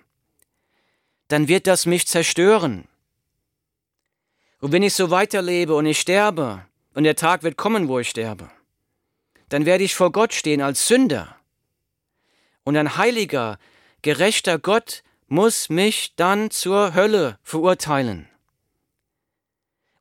dann 1.28 1.48
wird 1.48 1.66
das 1.66 1.84
mich 1.84 2.06
zerstören. 2.06 2.86
Und 4.64 4.72
wenn 4.72 4.82
ich 4.82 4.94
so 4.94 5.10
weiterlebe 5.10 5.74
und 5.74 5.84
ich 5.84 6.00
sterbe, 6.00 6.64
und 6.94 7.04
der 7.04 7.16
Tag 7.16 7.42
wird 7.42 7.58
kommen, 7.58 7.86
wo 7.86 7.98
ich 7.98 8.08
sterbe, 8.08 8.50
dann 9.50 9.66
werde 9.66 9.84
ich 9.84 9.94
vor 9.94 10.10
Gott 10.10 10.32
stehen 10.32 10.62
als 10.62 10.88
Sünder. 10.88 11.36
Und 12.62 12.78
ein 12.78 12.96
heiliger, 12.96 13.58
gerechter 14.00 14.58
Gott 14.58 15.02
muss 15.26 15.68
mich 15.68 16.14
dann 16.16 16.50
zur 16.50 16.94
Hölle 16.94 17.38
verurteilen. 17.42 18.26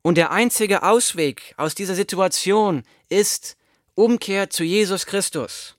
Und 0.00 0.16
der 0.16 0.30
einzige 0.30 0.82
Ausweg 0.82 1.52
aus 1.58 1.74
dieser 1.74 1.94
Situation 1.94 2.84
ist 3.10 3.58
Umkehr 3.94 4.48
zu 4.48 4.64
Jesus 4.64 5.04
Christus. 5.04 5.76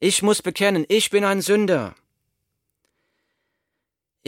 Ich 0.00 0.22
muss 0.22 0.40
bekennen, 0.40 0.86
ich 0.88 1.10
bin 1.10 1.26
ein 1.26 1.42
Sünder. 1.42 1.94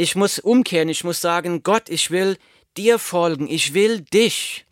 Ich 0.03 0.17
muss 0.17 0.39
umkehren, 0.39 0.89
ich 0.89 1.05
muss 1.05 1.21
sagen, 1.21 1.63
Gott, 1.63 1.91
ich 1.91 2.11
will 2.11 2.39
dir 2.79 2.99
folgen, 2.99 3.47
ich 3.47 3.75
will 3.75 4.01
dich. 4.01 4.65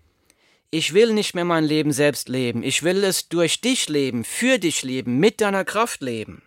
Ich 0.71 0.95
will 0.95 1.13
nicht 1.13 1.35
mehr 1.35 1.45
mein 1.45 1.65
Leben 1.65 1.93
selbst 1.93 2.31
leben, 2.31 2.63
ich 2.63 2.83
will 2.83 3.05
es 3.05 3.29
durch 3.29 3.61
dich 3.61 3.91
leben, 3.91 4.25
für 4.25 4.59
dich 4.59 4.83
leben, 4.83 5.19
mit 5.19 5.43
deiner 5.43 5.67
Kraft 5.67 6.01
leben. 6.01 6.41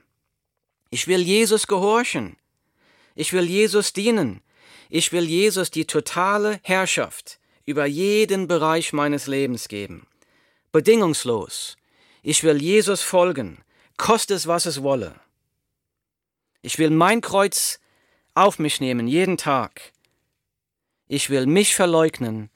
Ich 0.90 1.08
will 1.08 1.22
Jesus 1.22 1.68
gehorchen. 1.68 2.38
Ich 3.14 3.34
will 3.34 3.44
Jesus 3.44 3.94
dienen. 3.94 4.42
Ich 4.90 5.12
will 5.12 5.26
Jesus 5.26 5.70
die 5.70 5.86
totale 5.86 6.60
Herrschaft 6.64 7.40
über 7.66 7.86
jeden 7.86 8.48
Bereich 8.48 8.94
meines 8.94 9.28
Lebens 9.28 9.68
geben. 9.68 10.08
Bedingungslos. 10.72 11.78
Ich 12.24 12.42
will 12.42 12.60
Jesus 12.60 13.04
folgen, 13.04 13.60
koste 13.98 14.34
es, 14.34 14.48
was 14.48 14.66
es 14.66 14.82
wolle. 14.82 15.14
Ich 16.64 16.80
will 16.80 16.90
mein 16.90 17.22
Kreuz 17.22 17.81
auf 18.34 18.60
mich 18.60 18.80
nehmen, 18.80 19.08
jeden 19.08 19.38
Tag. 19.38 19.94
Ich 21.08 21.30
will 21.30 21.46
mich 21.46 21.76
verleugnen 21.76 22.50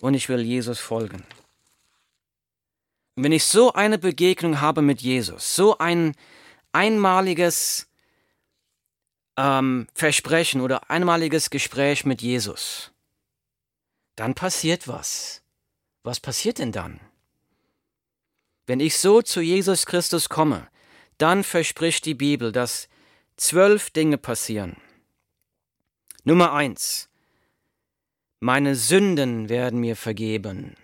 und 0.00 0.14
ich 0.14 0.28
will 0.28 0.40
Jesus 0.40 0.80
folgen. 0.80 1.24
Wenn 3.14 3.32
ich 3.32 3.44
so 3.44 3.72
eine 3.72 3.98
Begegnung 3.98 4.60
habe 4.60 4.82
mit 4.82 5.02
Jesus, 5.02 5.54
so 5.54 5.78
ein 5.78 6.14
einmaliges 6.72 7.88
ähm, 9.36 9.86
Versprechen 9.94 10.60
oder 10.60 10.90
einmaliges 10.90 11.50
Gespräch 11.50 12.04
mit 12.04 12.22
Jesus, 12.22 12.90
dann 14.16 14.34
passiert 14.34 14.88
was. 14.88 15.42
Was 16.02 16.20
passiert 16.20 16.58
denn 16.58 16.72
dann? 16.72 17.00
Wenn 18.66 18.80
ich 18.80 18.98
so 18.98 19.22
zu 19.22 19.40
Jesus 19.40 19.86
Christus 19.86 20.28
komme, 20.28 20.68
dann 21.18 21.44
verspricht 21.44 22.04
die 22.06 22.14
Bibel, 22.14 22.52
dass 22.52 22.88
zwölf 23.36 23.90
Dinge 23.90 24.18
passieren. 24.18 24.76
Nummer 26.24 26.52
eins. 26.52 27.08
Meine 28.38 28.76
Sünden 28.76 29.48
werden 29.48 29.80
mir 29.80 29.96
vergeben. 29.96 30.76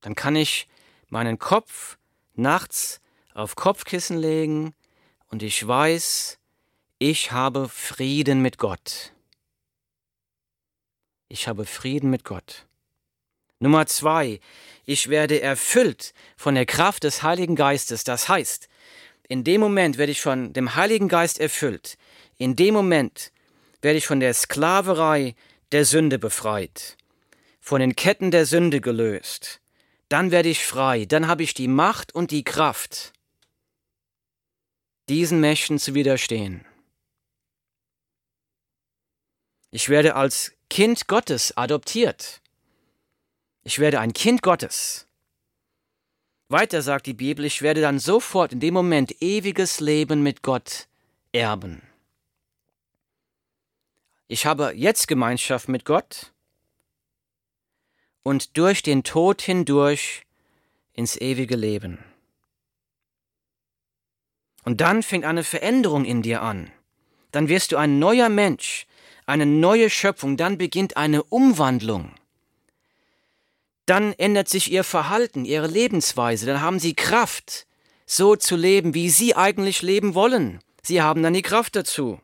Dann 0.00 0.14
kann 0.14 0.36
ich 0.36 0.68
meinen 1.08 1.40
Kopf 1.40 1.98
nachts 2.34 3.00
auf 3.32 3.56
Kopfkissen 3.56 4.16
legen 4.16 4.74
und 5.28 5.42
ich 5.42 5.66
weiß, 5.66 6.38
ich 6.98 7.32
habe 7.32 7.68
Frieden 7.68 8.42
mit 8.42 8.58
Gott. 8.58 9.12
Ich 11.28 11.48
habe 11.48 11.64
Frieden 11.64 12.10
mit 12.10 12.22
Gott. 12.22 12.66
Nummer 13.58 13.86
zwei, 13.86 14.38
ich 14.84 15.08
werde 15.08 15.40
erfüllt 15.40 16.14
von 16.36 16.54
der 16.54 16.66
Kraft 16.66 17.02
des 17.02 17.24
Heiligen 17.24 17.56
Geistes. 17.56 18.04
Das 18.04 18.28
heißt, 18.28 18.68
in 19.26 19.42
dem 19.42 19.60
Moment 19.60 19.98
werde 19.98 20.12
ich 20.12 20.20
von 20.20 20.52
dem 20.52 20.76
Heiligen 20.76 21.08
Geist 21.08 21.40
erfüllt. 21.40 21.98
In 22.36 22.54
dem 22.54 22.74
Moment 22.74 23.32
werde 23.84 23.98
ich 23.98 24.06
von 24.06 24.18
der 24.18 24.34
Sklaverei 24.34 25.36
der 25.70 25.84
Sünde 25.84 26.18
befreit, 26.18 26.96
von 27.60 27.80
den 27.80 27.94
Ketten 27.94 28.30
der 28.30 28.46
Sünde 28.46 28.80
gelöst. 28.80 29.60
Dann 30.08 30.30
werde 30.30 30.48
ich 30.48 30.64
frei, 30.64 31.04
dann 31.04 31.28
habe 31.28 31.42
ich 31.42 31.54
die 31.54 31.68
Macht 31.68 32.14
und 32.14 32.30
die 32.30 32.44
Kraft, 32.44 33.12
diesen 35.08 35.40
Mächten 35.40 35.78
zu 35.78 35.94
widerstehen. 35.94 36.64
Ich 39.70 39.88
werde 39.88 40.14
als 40.14 40.52
Kind 40.70 41.06
Gottes 41.08 41.56
adoptiert. 41.56 42.40
Ich 43.64 43.78
werde 43.78 44.00
ein 44.00 44.12
Kind 44.12 44.42
Gottes. 44.42 45.06
Weiter 46.48 46.82
sagt 46.82 47.06
die 47.06 47.14
Bibel, 47.14 47.44
ich 47.44 47.60
werde 47.60 47.80
dann 47.80 47.98
sofort 47.98 48.52
in 48.52 48.60
dem 48.60 48.74
Moment 48.74 49.20
ewiges 49.20 49.80
Leben 49.80 50.22
mit 50.22 50.42
Gott 50.42 50.86
erben. 51.32 51.82
Ich 54.34 54.46
habe 54.46 54.72
jetzt 54.74 55.06
Gemeinschaft 55.06 55.68
mit 55.68 55.84
Gott 55.84 56.32
und 58.24 58.56
durch 58.56 58.82
den 58.82 59.04
Tod 59.04 59.40
hindurch 59.40 60.22
ins 60.92 61.16
ewige 61.16 61.54
Leben. 61.54 62.04
Und 64.64 64.80
dann 64.80 65.04
fängt 65.04 65.24
eine 65.24 65.44
Veränderung 65.44 66.04
in 66.04 66.22
dir 66.22 66.42
an. 66.42 66.72
Dann 67.30 67.46
wirst 67.46 67.70
du 67.70 67.76
ein 67.76 68.00
neuer 68.00 68.28
Mensch, 68.28 68.88
eine 69.24 69.46
neue 69.46 69.88
Schöpfung, 69.88 70.36
dann 70.36 70.58
beginnt 70.58 70.96
eine 70.96 71.22
Umwandlung. 71.22 72.12
Dann 73.86 74.14
ändert 74.14 74.48
sich 74.48 74.72
ihr 74.72 74.82
Verhalten, 74.82 75.44
ihre 75.44 75.68
Lebensweise, 75.68 76.44
dann 76.44 76.60
haben 76.60 76.80
sie 76.80 76.94
Kraft, 76.94 77.68
so 78.04 78.34
zu 78.34 78.56
leben, 78.56 78.94
wie 78.94 79.10
sie 79.10 79.36
eigentlich 79.36 79.80
leben 79.82 80.16
wollen. 80.16 80.58
Sie 80.82 81.00
haben 81.00 81.22
dann 81.22 81.34
die 81.34 81.42
Kraft 81.42 81.76
dazu. 81.76 82.18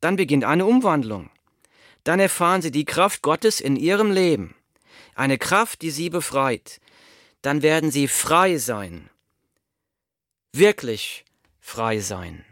Dann 0.00 0.16
beginnt 0.16 0.44
eine 0.44 0.66
Umwandlung. 0.66 1.30
Dann 2.04 2.20
erfahren 2.20 2.62
sie 2.62 2.70
die 2.70 2.86
Kraft 2.86 3.22
Gottes 3.22 3.60
in 3.60 3.76
ihrem 3.76 4.10
Leben. 4.10 4.54
Eine 5.14 5.38
Kraft, 5.38 5.82
die 5.82 5.90
sie 5.90 6.08
befreit. 6.08 6.80
Dann 7.42 7.62
werden 7.62 7.90
sie 7.90 8.08
frei 8.08 8.56
sein. 8.56 9.10
Wirklich 10.52 11.24
frei 11.60 12.00
sein. 12.00 12.44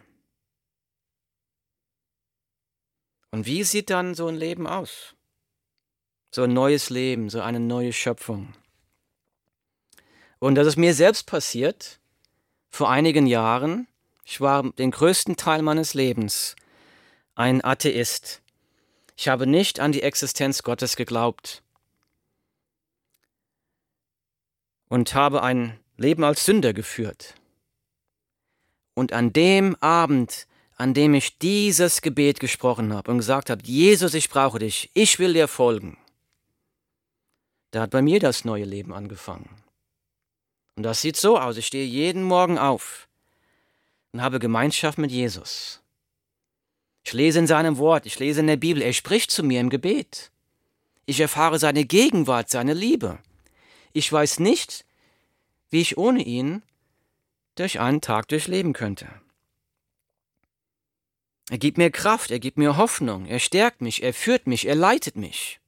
Und 3.31 3.47
wie 3.47 3.65
sieht 3.65 3.91
dann 3.91 4.15
so 4.15 4.27
ein 4.29 4.37
Leben 4.37 4.67
aus? 4.67 5.15
So 6.31 6.43
ein 6.43 6.53
neues 6.53 6.91
Leben, 6.91 7.31
so 7.31 7.41
eine 7.41 7.61
neue 7.61 7.93
Schöpfung. 7.93 8.55
Und 10.39 10.55
das 10.55 10.67
ist 10.67 10.77
mir 10.77 10.95
selbst 10.95 11.27
passiert 11.27 12.01
vor 12.71 12.91
einigen 12.91 13.27
Jahren. 13.27 13.89
Ich 14.25 14.41
war 14.41 14.70
den 14.72 14.91
größten 14.91 15.37
Teil 15.37 15.62
meines 15.62 15.95
Lebens 15.95 16.55
ein 17.39 17.64
Atheist. 17.64 18.43
Ich 19.16 19.28
habe 19.28 19.47
nicht 19.47 19.78
an 19.78 19.93
die 19.93 20.03
Existenz 20.03 20.64
Gottes 20.64 20.97
geglaubt 20.97 21.62
und 24.89 25.14
habe 25.14 25.43
ein 25.43 25.78
Leben 25.97 26.24
als 26.24 26.45
Sünder 26.45 26.72
geführt. 26.72 27.34
Und 28.95 29.12
an 29.12 29.32
dem 29.32 29.76
Abend, 29.76 30.49
an 30.76 30.95
dem 30.95 31.14
ich 31.14 31.39
dieses 31.39 32.03
Gebet 32.03 32.41
gesprochen 32.41 32.93
habe 32.93 33.12
und 33.12 33.18
gesagt 33.18 33.51
habe, 33.51 33.62
Jesus, 33.64 34.14
ich 34.14 34.28
brauche 34.28 34.59
dich, 34.59 34.91
ich 34.95 35.20
will 35.20 35.32
dir 35.32 35.47
folgen, 35.47 35.97
da 37.70 37.82
hat 37.82 37.91
bei 37.91 38.03
mir 38.03 38.18
das 38.18 38.45
neue 38.45 38.64
Leben 38.64 38.93
angefangen. 38.93 39.62
Und 40.74 40.82
das 40.82 41.03
sieht 41.03 41.16
so 41.16 41.39
aus, 41.39 41.57
ich 41.57 41.66
stehe 41.66 41.86
jeden 41.86 42.24
Morgen 42.24 42.59
auf 42.59 43.09
und 44.12 44.22
habe 44.22 44.41
Gemeinschaft 44.41 44.99
mit 44.99 45.12
Jesus. 45.12 45.80
Ich 47.09 47.15
lese 47.15 47.39
in 47.39 47.47
seinem 47.47 47.79
Wort, 47.79 48.05
ich 48.05 48.19
lese 48.19 48.41
in 48.41 48.49
der 48.49 48.59
Bibel, 48.59 48.83
er 48.83 48.93
spricht 48.93 49.31
zu 49.31 49.43
mir 49.43 49.63
im 49.63 49.71
Gebet. 49.71 50.31
Ich 51.07 51.21
erfahre 51.21 51.59
seine 51.59 51.87
Gegenwart, 51.87 52.51
seine 52.51 52.75
Liebe. 52.75 53.19
Ich 53.95 54.13
weiß 54.13 54.41
nicht, 54.41 54.85
wie 55.71 55.81
ich 55.81 55.97
ohne 55.97 56.23
ihn 56.23 56.63
durch 57.55 57.81
einen 57.81 58.03
Tag 58.03 58.29
durchleben 58.29 58.75
könnte. 58.75 59.09
Er 61.49 61.57
gibt 61.57 61.79
mir 61.79 61.91
Kraft, 61.91 62.31
er 62.31 62.41
gibt 62.41 62.59
mir 62.59 62.77
Hoffnung, 62.77 63.25
er 63.25 63.39
stärkt 63.39 63.81
mich, 63.81 64.03
er 64.03 64.13
führt 64.13 64.47
mich, 64.47 64.67
er 64.67 64.75
leitet 64.75 65.17
mich. 65.17 65.61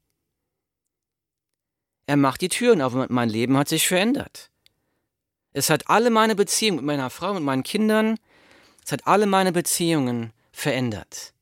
Er 2.05 2.19
macht 2.19 2.43
die 2.43 2.51
Türen 2.51 2.83
auf 2.83 2.93
und 2.93 3.09
mein 3.09 3.31
Leben 3.31 3.57
hat 3.57 3.71
sich 3.71 3.89
verändert. 3.89 4.51
Es 5.55 5.71
hat 5.71 5.89
alle 5.89 6.11
meine 6.11 6.35
Beziehungen 6.35 6.77
mit 6.77 6.85
meiner 6.85 7.09
Frau, 7.09 7.33
mit 7.33 7.45
meinen 7.45 7.63
Kindern, 7.63 8.19
es 8.85 8.93
hat 8.93 9.07
alle 9.07 9.25
meine 9.25 9.53
Beziehungen 9.53 10.35
verändert. 10.61 11.35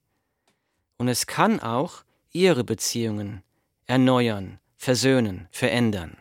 Und 0.96 1.08
es 1.08 1.26
kann 1.26 1.60
auch 1.60 2.04
ihre 2.32 2.64
Beziehungen 2.64 3.42
erneuern, 3.86 4.60
versöhnen, 4.76 5.48
verändern. 5.50 6.16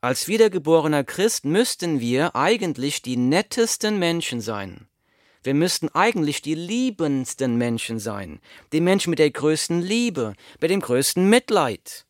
Als 0.00 0.26
wiedergeborener 0.26 1.04
Christ 1.04 1.44
müssten 1.44 2.00
wir 2.00 2.34
eigentlich 2.34 3.02
die 3.02 3.16
nettesten 3.16 3.98
Menschen 3.98 4.40
sein. 4.40 4.88
Wir 5.44 5.54
müssten 5.54 5.88
eigentlich 5.90 6.42
die 6.42 6.54
liebendsten 6.54 7.56
Menschen 7.56 7.98
sein, 7.98 8.40
die 8.72 8.80
Menschen 8.80 9.10
mit 9.10 9.18
der 9.18 9.30
größten 9.30 9.80
Liebe, 9.80 10.34
mit 10.60 10.70
dem 10.70 10.80
größten 10.80 11.28
Mitleid. 11.28 12.06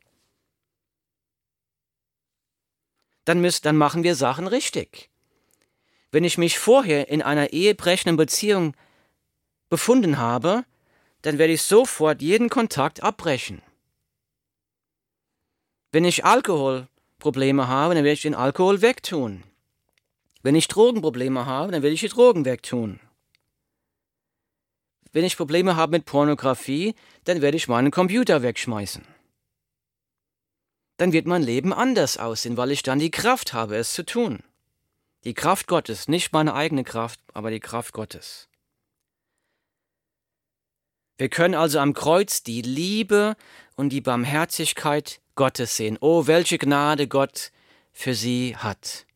Dann, 3.25 3.41
müsst, 3.41 3.65
dann 3.67 3.77
machen 3.77 4.03
wir 4.03 4.17
Sachen 4.17 4.47
richtig. 4.47 5.12
Wenn 6.13 6.25
ich 6.25 6.37
mich 6.39 6.59
vorher 6.59 7.09
in 7.09 7.23
einer 7.23 7.53
ehebrechenden 7.53 8.19
Beziehung 8.19 8.77
befunden 9.71 10.19
habe, 10.19 10.65
dann 11.23 11.39
werde 11.39 11.55
ich 11.55 11.63
sofort 11.63 12.21
jeden 12.21 12.51
Kontakt 12.51 13.03
abbrechen. 13.03 13.63
Wenn 15.91 16.05
ich 16.05 16.25
Alkoholprobleme 16.25 17.67
habe, 17.67 17.95
dann 17.95 18.05
werde 18.05 18.15
ich 18.15 18.23
den 18.23 18.35
Alkohol 18.35 18.83
wegtun. 18.83 19.43
Wenn 20.43 20.55
ich 20.55 20.69
Drogenprobleme 20.69 21.47
habe, 21.47 21.73
dann 21.73 21.83
werde 21.83 21.95
ich 21.95 22.01
die 22.01 22.09
Drogen 22.09 22.45
wegtun. 22.45 23.01
Wenn 25.13 25.25
ich 25.25 25.37
Probleme 25.37 25.77
habe 25.77 25.93
mit 25.93 26.05
Pornografie, 26.05 26.95
dann 27.25 27.41
werde 27.41 27.57
ich 27.57 27.69
meinen 27.69 27.91
Computer 27.91 28.43
wegschmeißen. 28.43 29.07
Dann 30.99 31.13
wird 31.13 31.27
mein 31.27 31.43
Leben 31.43 31.73
anders 31.73 32.19
aussehen, 32.19 32.57
weil 32.57 32.71
ich 32.71 32.83
dann 32.83 32.99
die 32.99 33.11
Kraft 33.11 33.53
habe, 33.53 33.77
es 33.77 33.93
zu 33.93 34.05
tun. 34.05 34.43
Die 35.25 35.35
Kraft 35.35 35.69
Gottes, 35.69 36.09
nicht 36.09 36.33
meine 36.33 36.55
eigene 36.55 36.85
Kraft, 36.85 37.21
aber 37.33 37.51
die 37.51 37.61
Kraft 37.61 37.93
Gottes. 37.93 38.49
Wir 41.17 41.29
können 41.29 41.55
also 41.55 41.79
am 41.79 41.95
Kreuz 41.95 42.43
die 42.43 42.63
Liebe 42.63 43.37
und 43.77 43.91
die 43.91 44.01
Barmherzigkeit 44.01 45.21
Gottes 45.37 45.77
sehen. 45.77 45.97
Oh, 46.01 46.27
welche 46.27 46.59
Gnade 46.59 47.07
Gott 47.07 47.53
für 47.93 48.15
sie 48.15 48.57
hat. 48.57 49.07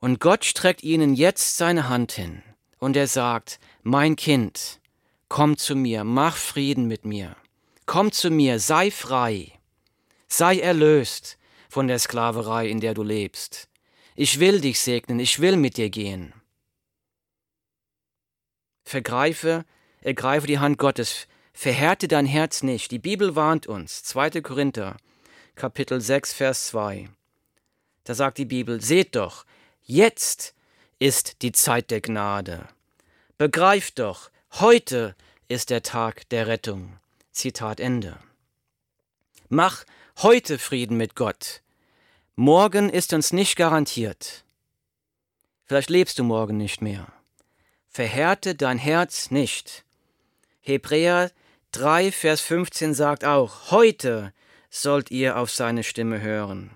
Und 0.00 0.20
Gott 0.20 0.44
streckt 0.44 0.82
ihnen 0.82 1.14
jetzt 1.14 1.56
seine 1.56 1.88
Hand 1.88 2.12
hin 2.12 2.42
und 2.78 2.94
er 2.96 3.06
sagt, 3.06 3.58
mein 3.82 4.16
Kind, 4.16 4.80
komm 5.28 5.56
zu 5.56 5.74
mir, 5.74 6.04
mach 6.04 6.36
Frieden 6.36 6.86
mit 6.86 7.06
mir, 7.06 7.36
komm 7.86 8.12
zu 8.12 8.30
mir, 8.30 8.58
sei 8.60 8.90
frei, 8.90 9.52
sei 10.28 10.58
erlöst 10.58 11.38
von 11.70 11.88
der 11.88 11.98
Sklaverei, 11.98 12.68
in 12.68 12.80
der 12.80 12.92
du 12.92 13.02
lebst. 13.02 13.68
Ich 14.16 14.38
will 14.38 14.60
dich 14.60 14.78
segnen, 14.78 15.18
ich 15.18 15.40
will 15.40 15.56
mit 15.56 15.76
dir 15.76 15.90
gehen. 15.90 16.32
Vergreife 18.84 19.64
ergreife 20.02 20.46
die 20.46 20.60
Hand 20.60 20.78
Gottes, 20.78 21.26
verhärte 21.52 22.06
dein 22.06 22.26
Herz 22.26 22.62
nicht. 22.62 22.92
Die 22.92 23.00
Bibel 23.00 23.34
warnt 23.34 23.66
uns, 23.66 24.04
2. 24.04 24.40
Korinther, 24.42 24.96
Kapitel 25.56 26.00
6, 26.00 26.32
Vers 26.32 26.66
2. 26.66 27.08
Da 28.04 28.14
sagt 28.14 28.38
die 28.38 28.44
Bibel, 28.44 28.80
seht 28.80 29.16
doch, 29.16 29.46
jetzt 29.82 30.54
ist 31.00 31.42
die 31.42 31.52
Zeit 31.52 31.90
der 31.90 32.00
Gnade. 32.00 32.68
Begreift 33.36 33.98
doch, 33.98 34.30
heute 34.52 35.16
ist 35.48 35.70
der 35.70 35.82
Tag 35.82 36.28
der 36.28 36.46
Rettung. 36.46 36.98
Zitat 37.32 37.80
Ende. 37.80 38.20
Mach 39.48 39.84
heute 40.18 40.60
Frieden 40.60 40.96
mit 40.96 41.16
Gott. 41.16 41.63
Morgen 42.36 42.90
ist 42.90 43.12
uns 43.12 43.32
nicht 43.32 43.54
garantiert. 43.54 44.44
Vielleicht 45.66 45.88
lebst 45.88 46.18
du 46.18 46.24
morgen 46.24 46.56
nicht 46.56 46.82
mehr. 46.82 47.06
Verhärte 47.88 48.56
dein 48.56 48.76
Herz 48.76 49.30
nicht. 49.30 49.84
Hebräer 50.60 51.30
3, 51.70 52.10
Vers 52.10 52.40
15 52.40 52.92
sagt 52.92 53.24
auch, 53.24 53.70
heute 53.70 54.32
sollt 54.68 55.12
ihr 55.12 55.36
auf 55.36 55.52
seine 55.52 55.84
Stimme 55.84 56.20
hören. 56.20 56.70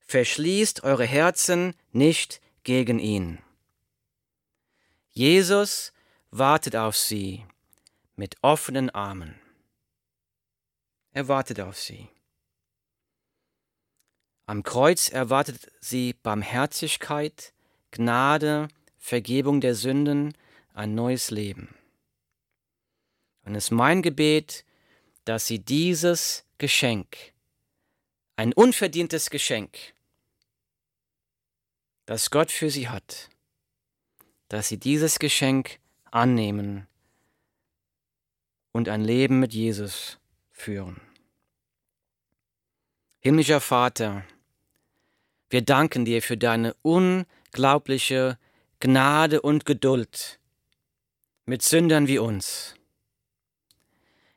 Verschließt 0.00 0.84
eure 0.84 1.06
Herzen 1.06 1.74
nicht 1.92 2.42
gegen 2.62 2.98
ihn. 2.98 3.38
Jesus 5.12 5.94
wartet 6.30 6.76
auf 6.76 6.98
sie 6.98 7.46
mit 8.14 8.36
offenen 8.42 8.90
Armen. 8.90 9.40
Er 11.12 11.28
wartet 11.28 11.60
auf 11.60 11.78
sie. 11.78 12.11
Am 14.52 14.64
Kreuz 14.64 15.08
erwartet 15.08 15.72
sie 15.80 16.12
Barmherzigkeit, 16.12 17.54
Gnade, 17.90 18.68
Vergebung 18.98 19.62
der 19.62 19.74
Sünden, 19.74 20.36
ein 20.74 20.94
neues 20.94 21.30
Leben. 21.30 21.74
Und 23.46 23.54
es 23.54 23.64
ist 23.64 23.70
mein 23.70 24.02
Gebet, 24.02 24.66
dass 25.24 25.46
sie 25.46 25.58
dieses 25.58 26.44
Geschenk, 26.58 27.16
ein 28.36 28.52
unverdientes 28.52 29.30
Geschenk, 29.30 29.94
das 32.04 32.30
Gott 32.30 32.50
für 32.50 32.68
sie 32.68 32.90
hat, 32.90 33.30
dass 34.48 34.68
sie 34.68 34.76
dieses 34.76 35.18
Geschenk 35.18 35.78
annehmen 36.10 36.86
und 38.72 38.90
ein 38.90 39.00
Leben 39.00 39.40
mit 39.40 39.54
Jesus 39.54 40.18
führen. 40.50 41.00
Himmlischer 43.20 43.62
Vater, 43.62 44.26
wir 45.52 45.60
danken 45.60 46.06
dir 46.06 46.22
für 46.22 46.38
deine 46.38 46.74
unglaubliche 46.80 48.38
Gnade 48.80 49.42
und 49.42 49.66
Geduld 49.66 50.40
mit 51.44 51.60
Sündern 51.60 52.08
wie 52.08 52.18
uns. 52.18 52.74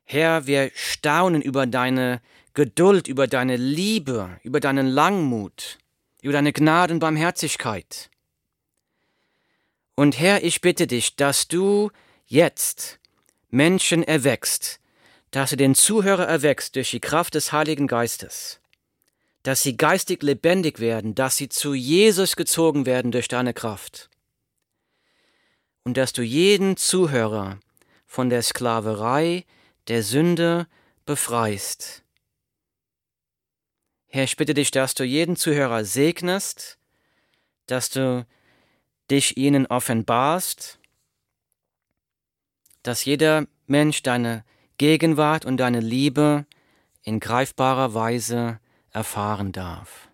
Herr, 0.04 0.46
wir 0.46 0.72
staunen 0.76 1.42
über 1.42 1.68
deine 1.68 2.22
Geduld, 2.54 3.08
über 3.08 3.28
deine 3.28 3.56
Liebe, 3.56 4.42
über 4.44 4.60
deinen 4.60 4.88
Langmut, 4.88 5.78
über 6.22 6.34
deine 6.34 6.52
Gnade 6.52 6.94
und 6.94 7.00
Barmherzigkeit. 7.00 8.10
Und 9.96 10.20
Herr, 10.20 10.44
ich 10.44 10.60
bitte 10.60 10.86
dich, 10.86 11.16
dass 11.16 11.48
du 11.48 11.92
jetzt 12.26 13.00
Menschen 13.50 14.04
erwächst, 14.04 14.82
dass 15.32 15.52
du 15.52 15.56
den 15.56 15.76
Zuhörer 15.76 16.28
erwächst 16.28 16.76
durch 16.76 16.92
die 16.92 17.00
Kraft 17.00 17.36
des 17.36 17.54
Heiligen 17.54 17.88
Geistes, 17.88 18.60
dass 19.46 19.62
sie 19.62 19.78
geistig 19.78 20.24
lebendig 20.24 20.80
werden, 20.80 21.14
dass 21.14 21.38
sie 21.38 21.50
zu 21.50 21.76
Jesus 21.76 22.36
gezogen 22.36 22.88
werden 22.88 23.12
durch 23.12 23.28
deine 23.28 23.54
Kraft 23.54 24.10
und 25.84 25.98
dass 25.98 26.14
du 26.14 26.24
jeden 26.24 26.78
Zuhörer 26.78 27.60
von 28.08 28.32
der 28.32 28.42
Sklaverei 28.42 29.46
der 29.88 30.02
Sünde 30.02 30.66
befreist. 31.06 32.04
Herr, 34.08 34.24
ich 34.24 34.36
bitte 34.36 34.56
dich, 34.56 34.72
dass 34.72 34.96
du 34.96 35.04
jeden 35.04 35.36
Zuhörer 35.36 35.86
segnest, 35.86 36.80
dass 37.68 37.92
du 37.92 38.26
dich 39.12 39.38
ihnen 39.38 39.68
offenbarst, 39.68 40.80
dass 42.82 43.06
jeder 43.06 43.46
Mensch 43.68 44.02
deine 44.02 44.44
Gegenwart 44.80 45.46
und 45.46 45.58
deine 45.58 45.82
Liebe 45.82 46.48
in 47.04 47.20
greifbarer 47.20 47.94
Weise 47.94 48.60
erfahren 48.96 49.52
darf. 49.52 50.05